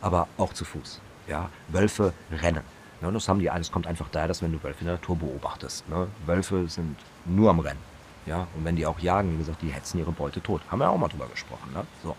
[0.00, 1.00] aber auch zu Fuß.
[1.28, 1.50] Ja?
[1.68, 2.62] Wölfe rennen.
[3.00, 3.12] Ne?
[3.12, 5.88] Das haben die alles kommt einfach daher, dass wenn du Wölfe in der Natur beobachtest.
[5.88, 6.08] Ne?
[6.26, 7.80] Wölfe sind nur am Rennen.
[8.26, 8.46] Ja?
[8.56, 10.62] Und wenn die auch jagen, wie gesagt, die hetzen ihre Beute tot.
[10.70, 11.72] Haben wir auch mal drüber gesprochen.
[11.72, 11.84] Ne?
[12.02, 12.16] So.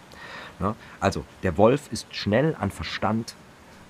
[0.59, 0.75] Ne?
[0.99, 3.35] Also, der Wolf ist schnell an Verstand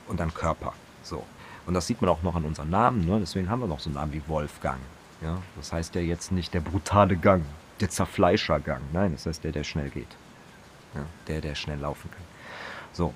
[0.07, 0.73] und an Körper.
[1.03, 1.23] So.
[1.65, 3.05] Und das sieht man auch noch an unseren Namen.
[3.05, 3.19] Ne?
[3.19, 4.79] Deswegen haben wir noch so einen Namen wie Wolfgang.
[5.21, 5.37] Ja?
[5.55, 7.43] Das heißt ja jetzt nicht der brutale Gang,
[7.79, 8.81] der Zerfleischergang.
[8.93, 10.07] Nein, das heißt der, der schnell geht.
[10.95, 11.05] Ja?
[11.27, 12.23] Der, der schnell laufen kann.
[12.93, 13.13] So.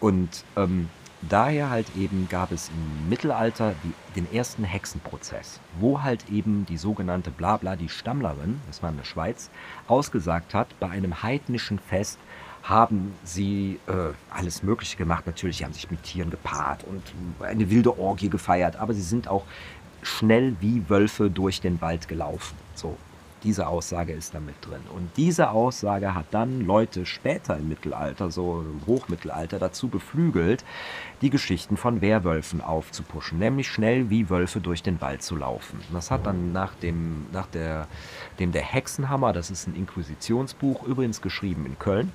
[0.00, 0.88] Und ähm,
[1.28, 6.78] daher halt eben gab es im Mittelalter die, den ersten Hexenprozess, wo halt eben die
[6.78, 9.50] sogenannte Blabla, die Stammlerin, das war in der Schweiz,
[9.86, 12.18] ausgesagt hat, bei einem heidnischen Fest
[12.62, 15.26] haben sie äh, alles Mögliche gemacht.
[15.26, 17.02] Natürlich, sie haben sich mit Tieren gepaart und
[17.40, 19.44] eine wilde Orgie gefeiert, aber sie sind auch
[20.02, 22.56] schnell wie Wölfe durch den Wald gelaufen.
[22.74, 22.96] So,
[23.42, 24.80] diese Aussage ist damit drin.
[24.94, 30.64] Und diese Aussage hat dann Leute später im Mittelalter, so im Hochmittelalter, dazu beflügelt,
[31.22, 35.80] die Geschichten von Werwölfen aufzupuschen, nämlich schnell wie Wölfe durch den Wald zu laufen.
[35.92, 37.86] Das hat dann nach dem, nach der,
[38.38, 42.12] dem der Hexenhammer, das ist ein Inquisitionsbuch, übrigens geschrieben in Köln,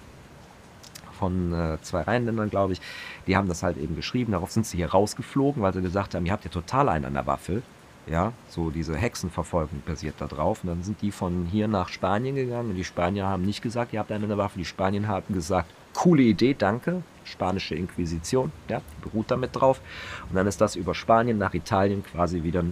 [1.16, 2.82] von äh, zwei Rheinländern, glaube ich.
[3.28, 4.34] Die haben das halt eben geschrieben.
[4.34, 7.14] Darauf sind sie hier rausgeflogen, weil sie gesagt haben, ihr habt ja total einen an
[7.14, 7.64] der Waffel.
[8.08, 10.64] Ja, so diese Hexenverfolgung basiert da drauf.
[10.64, 13.94] Und dann sind die von hier nach Spanien gegangen und die Spanier haben nicht gesagt,
[13.94, 14.60] ihr habt der Waffe.
[14.60, 17.02] Die Spanier haben gesagt, coole Idee, danke.
[17.24, 19.82] Spanische Inquisition, ja, beruht damit drauf.
[20.30, 22.64] Und dann ist das über Spanien nach Italien quasi wieder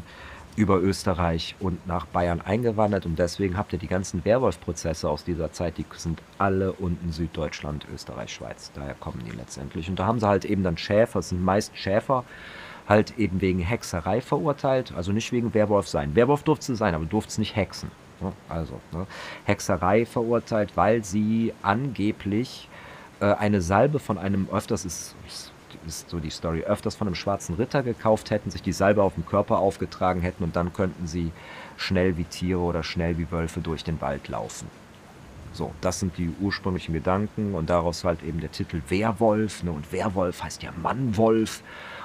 [0.55, 5.51] über Österreich und nach Bayern eingewandert und deswegen habt ihr die ganzen Werwolf-Prozesse aus dieser
[5.51, 8.71] Zeit, die sind alle unten Süddeutschland, Österreich, Schweiz.
[8.75, 9.89] Daher kommen die letztendlich.
[9.89, 12.23] Und da haben sie halt eben dann Schäfer, es sind meist Schäfer,
[12.87, 16.15] halt eben wegen Hexerei verurteilt, also nicht wegen Werwolf sein.
[16.15, 17.91] Werwolf durfte sie sein, aber durfte es nicht hexen.
[18.21, 18.31] Ne?
[18.49, 19.07] Also ne?
[19.45, 22.69] Hexerei verurteilt, weil sie angeblich
[23.19, 25.53] äh, eine Salbe von einem, öfters ist, ist
[25.87, 29.15] ist so die Story, öfters von einem schwarzen Ritter gekauft hätten, sich die Salbe auf
[29.15, 31.31] dem Körper aufgetragen hätten und dann könnten sie
[31.77, 34.67] schnell wie Tiere oder schnell wie Wölfe durch den Wald laufen.
[35.51, 39.63] So, das sind die ursprünglichen Gedanken und daraus halt eben der Titel Werwolf.
[39.63, 39.71] Ne?
[39.71, 41.61] Und Werwolf heißt ja Mannwolf.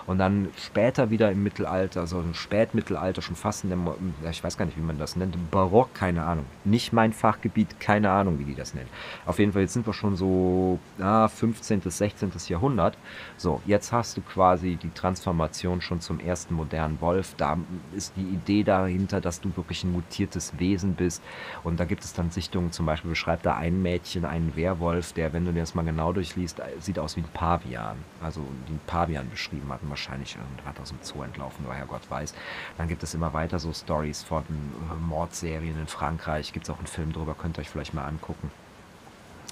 [0.09, 3.87] Und dann später wieder im Mittelalter, also im Spätmittelalter, schon fast in dem,
[4.29, 6.47] ich weiß gar nicht, wie man das nennt, Barock, keine Ahnung.
[6.65, 8.89] Nicht mein Fachgebiet, keine Ahnung, wie die das nennen.
[9.27, 12.33] Auf jeden Fall, jetzt sind wir schon so ah, 15., 16.
[12.49, 12.97] Jahrhundert.
[13.37, 17.35] So, jetzt hast du quasi die Transformation schon zum ersten modernen Wolf.
[17.37, 17.59] Da
[17.95, 21.23] ist die Idee dahinter, dass du wirklich ein mutiertes Wesen bist.
[21.65, 25.35] Und da gibt es dann Sichtungen, zum Beispiel beschreibt da ein Mädchen einen Werwolf, der,
[25.35, 27.99] wenn du dir das mal genau durchliest, sieht aus wie ein Pavian.
[28.23, 32.35] Also wie ein Pavian beschrieben hat wahrscheinlich irgendwas aus dem Zoo entlaufen, woher Gott weiß.
[32.77, 36.53] Dann gibt es immer weiter so Stories von äh, Mordserien in Frankreich.
[36.53, 38.51] Gibt es auch einen Film drüber, könnt ihr euch vielleicht mal angucken.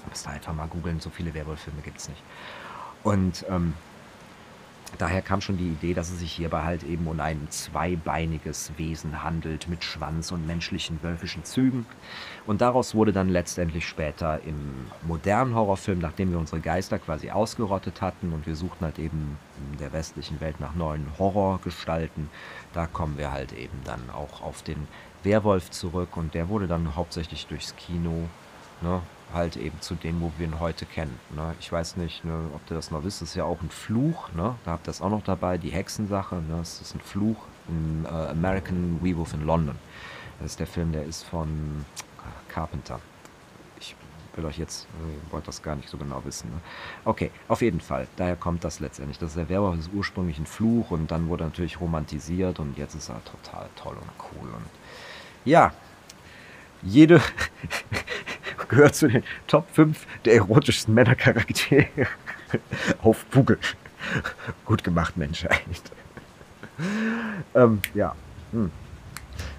[0.09, 2.21] Müsst ihr einfach mal googeln, so viele Werwolf-Filme gibt es nicht.
[3.03, 3.73] Und ähm,
[4.97, 9.23] Daher kam schon die Idee, dass es sich hierbei halt eben um ein zweibeiniges Wesen
[9.23, 11.85] handelt mit Schwanz und menschlichen wölfischen Zügen.
[12.47, 18.01] Und daraus wurde dann letztendlich später im modernen Horrorfilm, nachdem wir unsere Geister quasi ausgerottet
[18.01, 19.37] hatten und wir suchten halt eben
[19.71, 22.29] in der westlichen Welt nach neuen Horrorgestalten,
[22.73, 24.87] da kommen wir halt eben dann auch auf den
[25.23, 28.27] Werwolf zurück und der wurde dann hauptsächlich durchs Kino
[28.81, 29.01] ne,
[29.33, 31.19] halt eben zu denen, wo wir ihn heute kennen.
[31.35, 31.55] Ne?
[31.59, 34.31] Ich weiß nicht, ne, ob ihr das noch wisst, das ist ja auch ein Fluch,
[34.33, 34.55] ne?
[34.65, 36.57] da habt ihr das auch noch dabei, die Hexensache, ne?
[36.57, 37.37] das ist ein Fluch,
[37.67, 39.75] ein äh, American Werewolf in London.
[40.39, 41.85] Das ist der Film, der ist von
[42.47, 42.99] Carpenter.
[43.79, 43.95] Ich
[44.35, 46.49] will euch jetzt, äh, wollte das gar nicht so genau wissen.
[46.49, 46.59] Ne?
[47.03, 49.17] Okay, auf jeden Fall, daher kommt das letztendlich.
[49.17, 52.95] Das ist der Werwolf ist ursprünglich ein Fluch und dann wurde natürlich romantisiert und jetzt
[52.95, 54.65] ist er total toll und cool und
[55.43, 55.73] ja,
[56.81, 57.21] jede
[58.69, 61.87] gehört zu den Top 5 der erotischsten Männercharaktere
[63.01, 63.59] auf Google.
[64.65, 65.61] Gut gemacht, Menschheit.
[67.55, 68.15] ähm, ja.
[68.51, 68.71] Hm.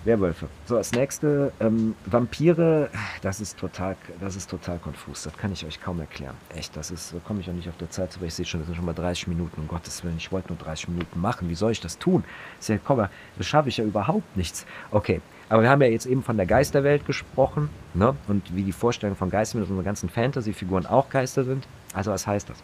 [0.09, 0.49] Werwölfe.
[0.65, 2.89] So, als nächste ähm, Vampire.
[3.21, 5.25] Das ist total, das ist total konfus.
[5.25, 6.35] Das kann ich euch kaum erklären.
[6.57, 8.47] Echt, das ist, da komme ich auch nicht auf der Zeit zu, weil ich sehe
[8.47, 9.61] schon, das sind schon mal 30 Minuten.
[9.61, 11.51] Um Gottes Willen, ich wollte nur 30 Minuten machen.
[11.51, 12.25] Wie soll ich das tun?
[12.59, 14.65] Ist ja, komm das schaffe ich ja überhaupt nichts.
[14.91, 18.17] Okay, aber wir haben ja jetzt eben von der Geisterwelt gesprochen ne?
[18.29, 21.69] und wie die Vorstellung von Geistern mit unseren ganzen Fantasy-Figuren auch Geister sind.
[21.93, 22.59] Also was heißt das?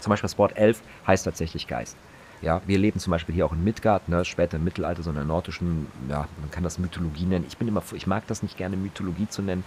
[0.00, 1.96] Zum Beispiel das Wort Elf heißt tatsächlich Geist.
[2.42, 5.16] Ja, wir leben zum Beispiel hier auch in Midgard, ne, später im Mittelalter, so in
[5.16, 7.46] der nordischen, ja, man kann das Mythologie nennen.
[7.48, 9.64] Ich bin immer, ich mag das nicht gerne Mythologie zu nennen,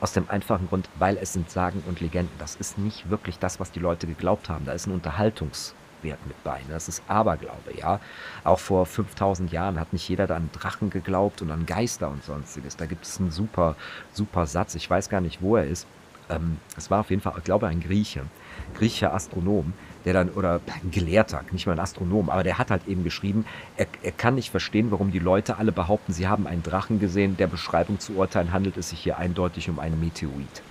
[0.00, 2.34] aus dem einfachen Grund, weil es sind Sagen und Legenden.
[2.38, 4.64] Das ist nicht wirklich das, was die Leute geglaubt haben.
[4.64, 6.58] Da ist ein Unterhaltungswert mit bei.
[6.60, 6.74] Ne?
[6.74, 7.98] Das ist Aberglaube, ja.
[8.44, 12.22] Auch vor 5000 Jahren hat nicht jeder da an Drachen geglaubt und an Geister und
[12.22, 12.76] sonstiges.
[12.76, 13.74] Da gibt es einen super,
[14.12, 14.76] super Satz.
[14.76, 15.88] Ich weiß gar nicht, wo er ist.
[16.30, 18.22] Ähm, es war auf jeden Fall, ich glaube, ein Grieche,
[18.74, 19.72] griechischer Astronom,
[20.04, 23.44] der dann, oder ein Gelehrter, nicht mal ein Astronom, aber der hat halt eben geschrieben,
[23.76, 27.36] er, er kann nicht verstehen, warum die Leute alle behaupten, sie haben einen Drachen gesehen.
[27.36, 30.62] Der Beschreibung zu urteilen handelt es sich hier eindeutig um einen Meteorit.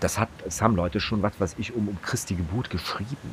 [0.00, 3.30] Das, hat, das haben Leute schon, was weiß ich, um, um Christi Geburt geschrieben.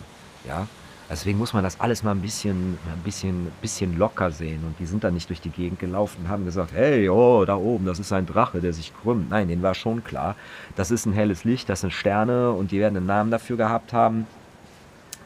[0.47, 0.67] Ja,
[1.11, 4.63] Deswegen muss man das alles mal ein bisschen, ein bisschen, bisschen locker sehen.
[4.65, 7.57] Und die sind dann nicht durch die Gegend gelaufen und haben gesagt, hey, oh, da
[7.57, 9.29] oben, das ist ein Drache, der sich krümmt.
[9.29, 10.37] Nein, denen war schon klar,
[10.77, 13.91] das ist ein helles Licht, das sind Sterne und die werden einen Namen dafür gehabt
[13.91, 14.25] haben.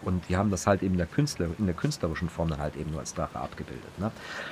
[0.06, 2.76] Und die haben das halt eben in der, Künstler, in der künstlerischen Form dann halt
[2.76, 4.00] eben nur als Drache abgebildet.
[4.00, 4.12] Ne?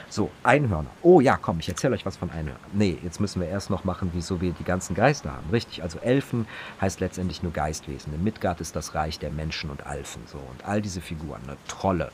[0.10, 0.90] So, Einhörner.
[1.02, 2.60] Oh ja, komm, ich erzähle euch was von Einhörnern.
[2.74, 5.50] Nee, jetzt müssen wir erst noch machen, wieso wir die ganzen Geister haben.
[5.52, 6.48] Richtig, also Elfen
[6.82, 8.14] heißt letztendlich nur Geistwesen.
[8.14, 10.24] In Midgard ist das Reich der Menschen und Alfen.
[10.26, 10.38] So.
[10.38, 11.58] Und all diese Figuren, ne?
[11.68, 12.12] Trolle,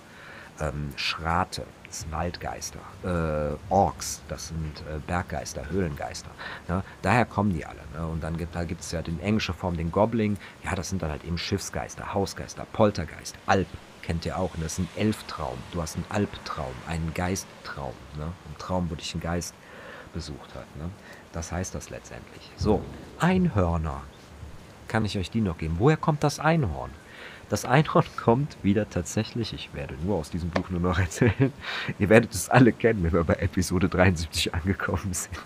[0.59, 6.29] ähm, Schrate, das sind Waldgeister, äh, Orks, das sind äh, Berggeister, Höhlengeister.
[6.67, 6.83] Ne?
[7.01, 7.79] Daher kommen die alle.
[7.93, 8.05] Ne?
[8.07, 11.23] Und dann gibt es ja in englischer Form den Goblin, ja, das sind dann halt
[11.23, 13.67] eben Schiffsgeister, Hausgeister, Poltergeist, Alp,
[14.01, 14.63] kennt ihr auch, ne?
[14.63, 18.25] das ist ein Elftraum, du hast einen Albtraum, einen Geisttraum, ne?
[18.25, 19.53] ein Traum, wo dich ein Geist
[20.13, 20.65] besucht hat.
[20.77, 20.89] Ne?
[21.31, 22.49] Das heißt das letztendlich.
[22.57, 22.81] So,
[23.19, 24.01] Einhörner.
[24.87, 25.75] Kann ich euch die noch geben?
[25.77, 26.89] Woher kommt das Einhorn?
[27.49, 31.51] Das Einhorn kommt wieder tatsächlich, ich werde nur aus diesem Buch nur noch erzählen,
[31.97, 35.39] ihr werdet es alle kennen, wenn wir bei Episode 73 angekommen sind.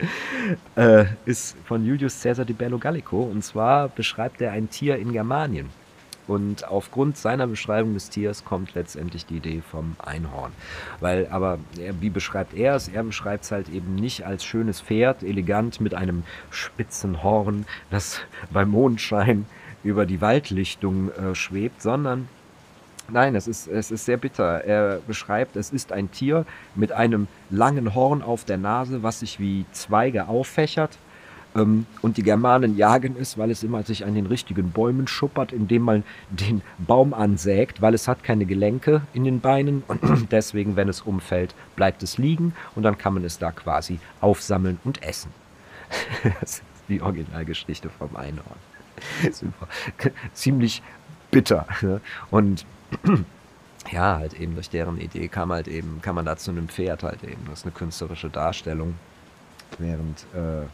[0.76, 5.12] äh, ist von Julius Caesar di Bello Gallico und zwar beschreibt er ein Tier in
[5.12, 5.68] Germanien.
[6.26, 10.52] Und aufgrund seiner Beschreibung des Tiers kommt letztendlich die Idee vom Einhorn.
[11.00, 12.86] Weil, aber er, wie beschreibt er es?
[12.86, 18.20] Er beschreibt es halt eben nicht als schönes Pferd, elegant mit einem spitzen Horn, das
[18.52, 19.44] beim Mondschein
[19.84, 22.28] über die Waldlichtung äh, schwebt, sondern
[23.08, 24.64] nein, es ist, es ist sehr bitter.
[24.64, 29.40] Er beschreibt, es ist ein Tier mit einem langen Horn auf der Nase, was sich
[29.40, 30.98] wie Zweige auffächert.
[31.54, 35.52] Ähm, und die Germanen jagen es, weil es immer sich an den richtigen Bäumen schuppert,
[35.52, 40.76] indem man den Baum ansägt, weil es hat keine Gelenke in den Beinen und deswegen,
[40.76, 45.02] wenn es umfällt, bleibt es liegen und dann kann man es da quasi aufsammeln und
[45.02, 45.32] essen.
[46.40, 48.69] das ist die Originalgeschichte vom Einhorn.
[50.34, 50.82] Ziemlich
[51.30, 51.66] bitter.
[51.82, 52.00] Ne?
[52.30, 52.66] Und
[53.92, 57.02] ja, halt eben durch deren Idee kam halt eben, kann man da zu einem Pferd
[57.02, 57.44] halt eben.
[57.48, 58.94] Das ist eine künstlerische Darstellung.
[59.78, 60.66] Während äh,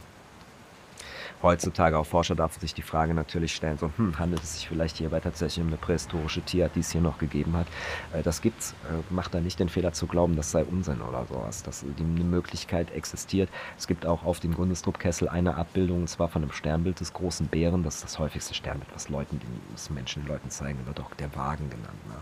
[1.42, 4.96] heutzutage auch Forscher darf sich die Frage natürlich stellen, so, hm, handelt es sich vielleicht
[4.96, 7.66] hierbei tatsächlich um eine prähistorische Tierart, die es hier noch gegeben hat?
[8.12, 8.72] Äh, das gibt's.
[8.72, 12.16] Äh, macht da nicht den Fehler zu glauben, das sei Unsinn oder sowas, dass die,
[12.26, 13.48] Möglichkeit existiert.
[13.78, 17.46] Es gibt auch auf dem Gundestrup-Kessel eine Abbildung, und zwar von einem Sternbild des großen
[17.46, 17.82] Bären.
[17.82, 19.40] Das ist das häufigste Sternbild, was Leuten,
[19.72, 22.06] was Menschen den Leuten zeigen, wird auch der Wagen genannt.
[22.08, 22.14] Ne?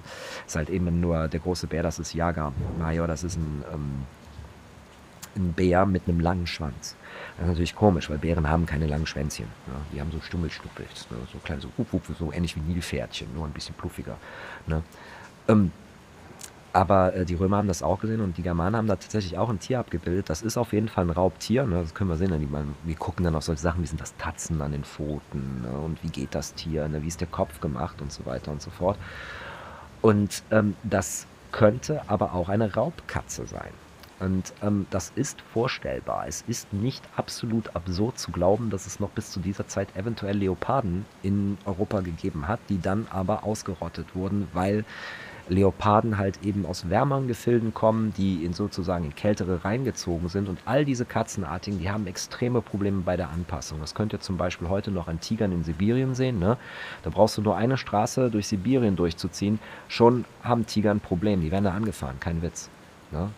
[0.47, 4.07] Ist halt eben nur der große Bär, das ist Jager Major, das ist ein, ähm,
[5.37, 6.97] ein Bär mit einem langen Schwanz.
[7.37, 9.47] Das ist natürlich komisch, weil Bären haben keine langen Schwänzchen.
[9.67, 9.75] Ja.
[9.93, 11.17] Die haben so Stummelstuppel, ne?
[11.33, 14.17] so kleine, so, wup, wup, so ähnlich wie Nilpferdchen, nur ein bisschen pluffiger.
[14.67, 14.83] Ne?
[15.49, 15.73] Ähm,
[16.75, 19.49] aber äh, die Römer haben das auch gesehen und die Germanen haben da tatsächlich auch
[19.49, 20.29] ein Tier abgebildet.
[20.29, 21.65] Das ist auf jeden Fall ein Raubtier.
[21.67, 21.81] Ne?
[21.81, 22.31] Das können wir sehen.
[22.31, 22.41] Ne?
[22.41, 25.63] Die, man, wir gucken dann auf solche Sachen, wie sind das Tatzen an den Pfoten
[25.63, 25.71] ne?
[25.71, 27.01] und wie geht das Tier, ne?
[27.03, 28.99] wie ist der Kopf gemacht und so weiter und so fort.
[30.03, 33.71] Und ähm, das könnte aber auch eine Raubkatze sein.
[34.21, 36.27] Und ähm, das ist vorstellbar.
[36.29, 40.37] Es ist nicht absolut absurd zu glauben, dass es noch bis zu dieser Zeit eventuell
[40.37, 44.85] Leoparden in Europa gegeben hat, die dann aber ausgerottet wurden, weil
[45.49, 50.49] Leoparden halt eben aus wärmeren Gefilden kommen, die in sozusagen in kältere reingezogen sind.
[50.49, 53.81] Und all diese Katzenartigen, die haben extreme Probleme bei der Anpassung.
[53.81, 56.39] Das könnt ihr zum Beispiel heute noch an Tigern in Sibirien sehen.
[56.39, 56.57] Ne?
[57.03, 59.59] Da brauchst du nur eine Straße durch Sibirien durchzuziehen.
[59.89, 61.43] Schon haben Tiger ein Problem.
[61.43, 62.71] Die werden da angefahren, kein Witz.
[63.11, 63.29] Ne?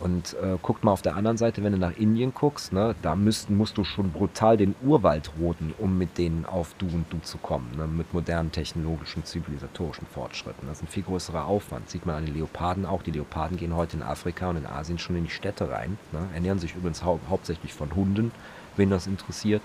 [0.00, 3.16] Und äh, guckt mal auf der anderen Seite, wenn du nach Indien guckst, ne, da
[3.16, 7.18] müsst, musst du schon brutal den Urwald roten, um mit denen auf Du und Du
[7.18, 10.68] zu kommen, ne, mit modernen technologischen, zivilisatorischen Fortschritten.
[10.68, 11.90] Das ist ein viel größerer Aufwand.
[11.90, 13.02] Sieht man an den Leoparden auch.
[13.02, 15.98] Die Leoparden gehen heute in Afrika und in Asien schon in die Städte rein.
[16.12, 18.30] Ne, ernähren sich übrigens hau hauptsächlich von Hunden,
[18.76, 19.62] wen das interessiert.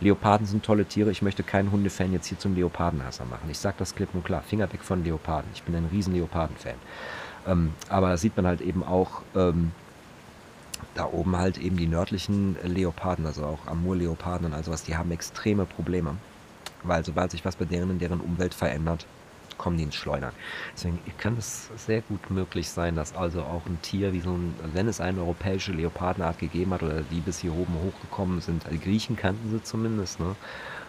[0.00, 1.10] Leoparden sind tolle Tiere.
[1.10, 3.48] Ich möchte keinen Hundefan jetzt hier zum Leopardenhasser machen.
[3.50, 4.42] Ich sage das klipp und klar.
[4.42, 5.50] Finger weg von Leoparden.
[5.54, 6.76] Ich bin ein riesen Leoparden-Fan.
[7.46, 9.72] Ähm, aber sieht man halt eben auch ähm,
[10.94, 15.10] da oben halt eben die nördlichen Leoparden, also auch Amur-Leoparden und all sowas, die haben
[15.10, 16.16] extreme Probleme.
[16.82, 19.06] Weil sobald sich was bei denen in deren Umwelt verändert,
[19.58, 20.32] kommen die ins Schleudern.
[20.74, 24.54] Deswegen kann es sehr gut möglich sein, dass also auch ein Tier wie so ein,
[24.72, 28.78] wenn es eine europäische Leopardenart gegeben hat oder die bis hier oben hochgekommen sind, die
[28.78, 30.36] Griechen kannten sie zumindest, ne?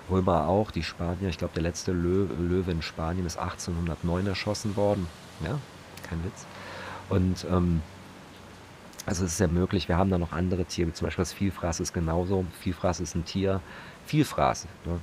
[0.10, 5.08] Römer auch, die Spanier, ich glaube der letzte Löwe in Spanien ist 1809 erschossen worden.
[5.43, 5.60] Ja,
[6.10, 6.45] kein Witz.
[7.10, 7.82] Und ähm,
[9.05, 11.34] also es ist ja möglich, wir haben da noch andere Tiere, wie zum Beispiel das
[11.34, 12.45] Vielfraß ist genauso.
[12.62, 13.62] Vielfraß ist ein Tier,
[14.05, 14.99] Vielfraß, ne?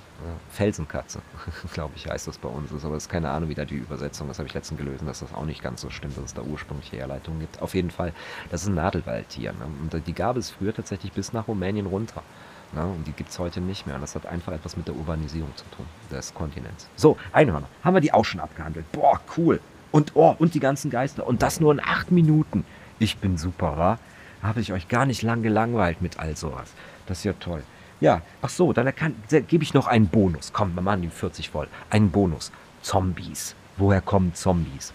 [0.50, 1.20] Felsenkatze,
[1.72, 2.72] glaube ich, heißt das bei uns.
[2.72, 4.38] Ist, aber es ist keine Ahnung, wie da die Übersetzung ist.
[4.38, 6.96] Habe ich letztens gelesen, dass das auch nicht ganz so stimmt, dass es da ursprüngliche
[6.96, 7.62] Herleitungen gibt.
[7.62, 8.12] Auf jeden Fall,
[8.50, 9.52] das ist ein Nadelwaldtier.
[9.52, 9.66] Ne?
[9.80, 12.22] Und die gab es früher tatsächlich bis nach Rumänien runter.
[12.72, 12.84] Ne?
[12.84, 13.94] Und die gibt es heute nicht mehr.
[13.94, 16.88] Und das hat einfach etwas mit der Urbanisierung zu tun, des Kontinents.
[16.96, 17.68] So, Einhörner.
[17.84, 18.90] Haben wir die auch schon abgehandelt.
[18.92, 19.60] Boah, cool.
[19.92, 21.26] Und oh, und die ganzen Geister.
[21.26, 22.64] Und das nur in acht Minuten.
[22.98, 23.98] Ich bin super, wa?
[24.42, 26.72] Habe ich euch gar nicht lang gelangweilt mit all sowas.
[27.06, 27.62] Das ist ja toll.
[28.00, 28.92] Ja, ach so, dann
[29.48, 30.52] gebe ich noch einen Bonus.
[30.52, 31.68] Komm, wir machen die 40 voll.
[31.88, 32.52] Einen Bonus.
[32.82, 33.54] Zombies.
[33.78, 34.92] Woher kommen Zombies?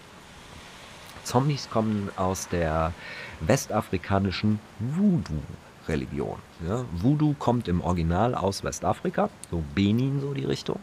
[1.24, 2.92] Zombies kommen aus der
[3.40, 6.38] westafrikanischen Voodoo-Religion.
[6.66, 10.80] Ja, Voodoo kommt im Original aus Westafrika, so Benin, so die Richtung.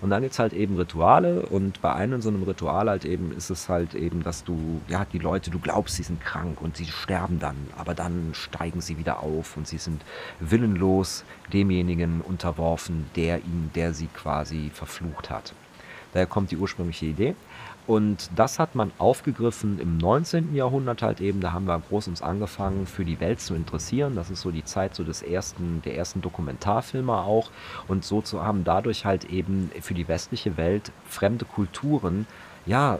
[0.00, 3.32] Und dann gibt es halt eben Rituale und bei einem so einem Ritual halt eben
[3.32, 6.76] ist es halt eben, dass du, ja, die Leute, du glaubst, sie sind krank und
[6.76, 10.02] sie sterben dann, aber dann steigen sie wieder auf und sie sind
[10.38, 15.52] willenlos demjenigen unterworfen, der ihn, der sie quasi verflucht hat.
[16.12, 17.34] Daher kommt die ursprüngliche Idee.
[17.86, 20.54] Und das hat man aufgegriffen im 19.
[20.54, 21.40] Jahrhundert halt eben.
[21.40, 24.14] Da haben wir groß uns angefangen, für die Welt zu interessieren.
[24.14, 27.50] Das ist so die Zeit so des ersten, der ersten Dokumentarfilme auch.
[27.88, 32.26] Und so zu haben dadurch halt eben für die westliche Welt fremde Kulturen
[32.66, 32.98] ja,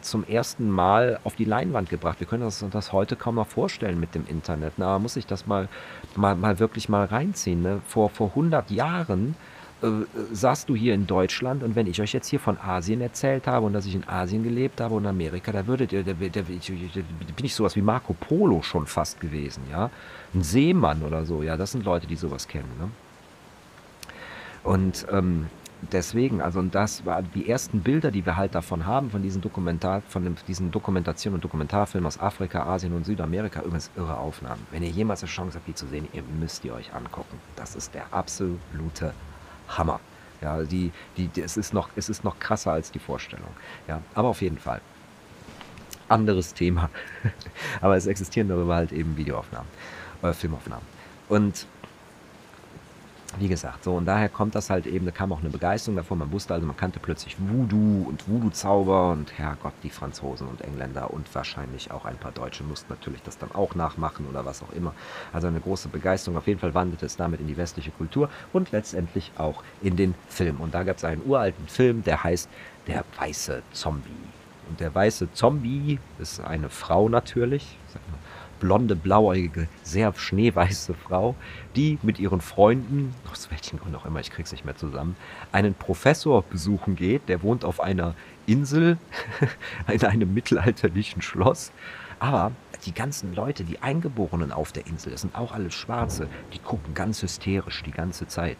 [0.00, 2.20] zum ersten Mal auf die Leinwand gebracht.
[2.20, 4.74] Wir können uns das heute kaum noch vorstellen mit dem Internet.
[4.76, 5.68] Na, man muss sich das mal,
[6.16, 7.62] mal, mal wirklich mal reinziehen.
[7.62, 7.80] Ne?
[7.86, 9.36] Vor, vor 100 Jahren
[9.80, 9.88] äh,
[10.32, 13.64] saßt du hier in Deutschland und wenn ich euch jetzt hier von Asien erzählt habe
[13.64, 16.42] und dass ich in Asien gelebt habe und Amerika, da würdet ihr, da, da, da,
[16.42, 19.90] bin ich sowas wie Marco Polo schon fast gewesen, ja.
[20.34, 22.90] Ein Seemann oder so, ja, das sind Leute, die sowas kennen, ne?
[24.64, 25.46] Und ähm,
[25.92, 29.40] deswegen, also und das waren die ersten Bilder, die wir halt davon haben, von diesen
[29.40, 34.66] Dokumentar, von dem, diesen Dokumentationen und Dokumentarfilmen aus Afrika, Asien und Südamerika, übrigens irre Aufnahmen.
[34.72, 37.38] Wenn ihr jemals eine Chance habt, die zu sehen, ihr müsst die euch angucken.
[37.54, 39.12] Das ist der absolute
[39.68, 40.00] Hammer.
[40.40, 43.48] Ja, die, die, es, ist noch, es ist noch krasser als die Vorstellung.
[43.88, 44.80] Ja, aber auf jeden Fall.
[46.08, 46.90] Anderes Thema.
[47.80, 49.68] aber es existieren darüber halt eben Videoaufnahmen,
[50.22, 50.86] äh, Filmaufnahmen.
[51.28, 51.66] Und
[53.36, 56.16] wie gesagt, so und daher kommt das halt eben, da kam auch eine Begeisterung davor.
[56.16, 61.12] Man wusste also, man kannte plötzlich Voodoo und Voodoo-Zauber und Herrgott, die Franzosen und Engländer
[61.12, 64.72] und wahrscheinlich auch ein paar Deutsche mussten natürlich das dann auch nachmachen oder was auch
[64.72, 64.94] immer.
[65.32, 66.38] Also eine große Begeisterung.
[66.38, 70.14] Auf jeden Fall wanderte es damit in die westliche Kultur und letztendlich auch in den
[70.28, 70.56] Film.
[70.60, 72.48] Und da gab es einen uralten Film, der heißt
[72.86, 74.08] Der weiße Zombie.
[74.70, 77.76] Und der weiße Zombie ist eine Frau natürlich,
[78.60, 81.34] blonde, blauäugige, sehr schneeweiße Frau,
[81.76, 85.16] die mit ihren Freunden, aus welchen Gründen auch immer, ich krieg's nicht mehr zusammen,
[85.52, 87.28] einen Professor besuchen geht.
[87.28, 88.14] Der wohnt auf einer
[88.46, 88.98] Insel
[89.88, 91.72] in einem mittelalterlichen Schloss.
[92.18, 92.52] Aber
[92.84, 96.94] die ganzen Leute, die Eingeborenen auf der Insel, das sind auch alles Schwarze, die gucken
[96.94, 98.58] ganz hysterisch die ganze Zeit.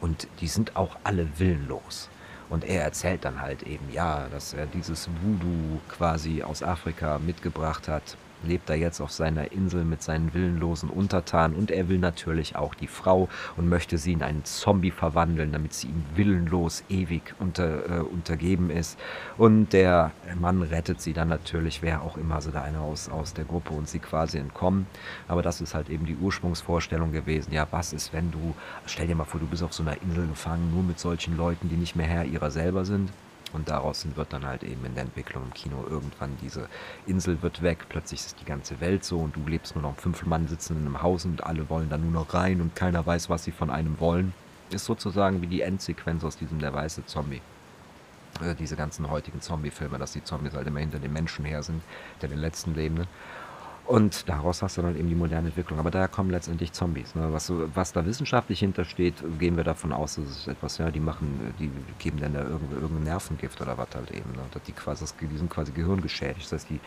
[0.00, 2.08] Und die sind auch alle willenlos.
[2.50, 7.88] Und er erzählt dann halt eben, ja, dass er dieses Voodoo quasi aus Afrika mitgebracht
[7.88, 12.56] hat lebt er jetzt auf seiner Insel mit seinen willenlosen Untertanen und er will natürlich
[12.56, 17.34] auch die Frau und möchte sie in einen Zombie verwandeln, damit sie ihm willenlos ewig
[17.38, 18.98] unter, äh, untergeben ist.
[19.38, 23.34] Und der Mann rettet sie dann natürlich, wer auch immer, so da einer aus, aus
[23.34, 24.86] der Gruppe und sie quasi entkommen.
[25.28, 27.52] Aber das ist halt eben die Ursprungsvorstellung gewesen.
[27.52, 28.54] Ja, was ist, wenn du,
[28.86, 31.68] stell dir mal vor, du bist auf so einer Insel gefangen, nur mit solchen Leuten,
[31.68, 33.10] die nicht mehr Herr ihrer selber sind.
[33.52, 36.68] Und daraus wird dann halt eben in der Entwicklung im Kino irgendwann diese
[37.06, 40.24] Insel wird weg, plötzlich ist die ganze Welt so und du lebst nur noch fünf
[40.24, 43.28] Mann sitzen in einem Haus und alle wollen da nur noch rein und keiner weiß,
[43.28, 44.32] was sie von einem wollen.
[44.70, 47.42] Ist sozusagen wie die Endsequenz aus diesem Der weiße Zombie.
[48.40, 51.82] Äh, diese ganzen heutigen Zombie-Filme, dass die Zombies halt immer hinter den Menschen her sind,
[52.22, 53.06] der den letzten Lebenden.
[53.86, 55.78] Und daraus hast du dann eben die moderne Entwicklung.
[55.78, 57.14] Aber daher kommen letztendlich Zombies.
[57.14, 57.32] Ne?
[57.32, 61.52] Was, was da wissenschaftlich hintersteht, gehen wir davon aus, dass es etwas, ja, die machen,
[61.58, 64.30] die geben dann da irgendein, irgendein Nervengift oder was halt eben.
[64.32, 64.42] Ne?
[64.66, 66.44] Die, quasi, die sind quasi gehirngeschädigt.
[66.44, 66.80] Das heißt, die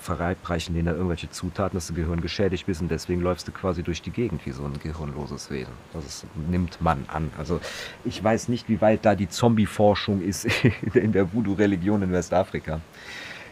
[0.00, 3.82] verabreichen denen da irgendwelche Zutaten, dass du Gehirn geschädigt bist und deswegen läufst du quasi
[3.82, 5.72] durch die Gegend wie so ein gehirnloses Wesen.
[5.92, 7.30] Das ist, nimmt man an.
[7.38, 7.60] Also
[8.04, 10.46] ich weiß nicht, wie weit da die Zombie-Forschung ist
[10.94, 12.80] in der Voodoo-Religion in Westafrika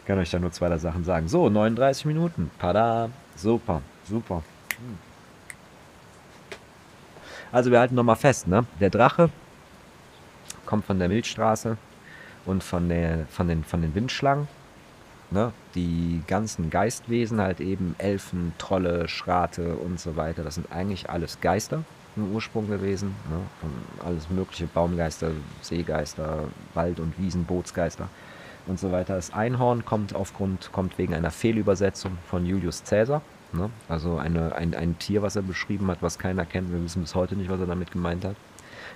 [0.06, 1.28] kann euch da nur zwei Sachen sagen.
[1.28, 2.50] So, 39 Minuten.
[2.58, 3.10] Pada.
[3.36, 4.42] Super, super.
[7.50, 8.66] Also wir halten nochmal fest, ne?
[8.80, 9.30] Der Drache
[10.66, 11.76] kommt von der Milchstraße
[12.46, 14.48] und von, der, von, den, von den Windschlangen.
[15.30, 15.52] Ne?
[15.74, 21.40] Die ganzen Geistwesen, halt eben Elfen, Trolle, Schrate und so weiter, das sind eigentlich alles
[21.40, 21.84] Geister
[22.16, 23.14] im Ursprung gewesen.
[23.30, 23.40] Ne?
[24.04, 25.30] Alles mögliche, Baumgeister,
[25.62, 26.44] Seegeister,
[26.74, 28.08] Wald- und Wiesen, Bootsgeister
[28.66, 29.14] und so weiter.
[29.14, 33.22] Das Einhorn kommt aufgrund, kommt wegen einer Fehlübersetzung von Julius Caesar.
[33.52, 33.70] Ne?
[33.88, 36.72] Also eine, ein, ein Tier, was er beschrieben hat, was keiner kennt.
[36.72, 38.36] Wir wissen bis heute nicht, was er damit gemeint hat.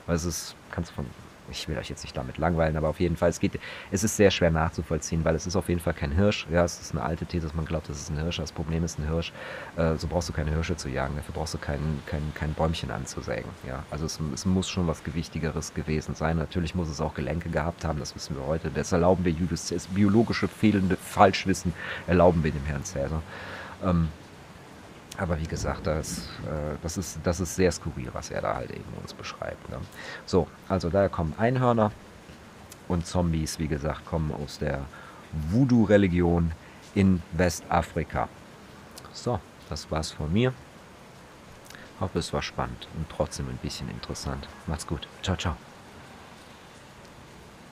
[0.07, 1.07] Weil es ist, kannst du von
[1.51, 3.59] ich will euch jetzt nicht damit langweilen, aber auf jeden Fall, es geht,
[3.91, 6.47] es ist sehr schwer nachzuvollziehen, weil es ist auf jeden Fall kein Hirsch.
[6.51, 8.37] Ja, es ist eine alte These, dass man glaubt, das ist ein Hirsch.
[8.39, 9.33] Das Problem ist ein Hirsch.
[9.77, 11.17] Äh, so brauchst du keine Hirsche zu jagen.
[11.17, 13.51] Dafür brauchst du kein, kein, kein Bäumchen anzusägen.
[13.67, 16.37] Ja, also es, es muss schon was Gewichtigeres gewesen sein.
[16.37, 18.71] Natürlich muss es auch Gelenke gehabt haben, das wissen wir heute.
[18.71, 21.73] Das erlauben wir Julius, das biologische fehlende Falschwissen
[22.07, 23.23] erlauben wir dem Herrn Cäsar.
[23.85, 24.09] Ähm,
[25.19, 28.71] aber wie gesagt, das, äh, das, ist, das ist sehr skurril, was er da halt
[28.71, 29.69] eben uns beschreibt.
[29.69, 29.79] Ne?
[30.25, 31.91] So, also daher kommen Einhörner
[32.87, 34.81] und Zombies, wie gesagt, kommen aus der
[35.51, 36.53] Voodoo-Religion
[36.95, 38.29] in Westafrika.
[39.13, 40.55] So, das war's von mir.
[42.01, 44.49] Hoffe, es war spannend und trotzdem ein bisschen interessant.
[44.69, 45.09] Macht's gut.
[45.23, 45.57] Ciao, ciao.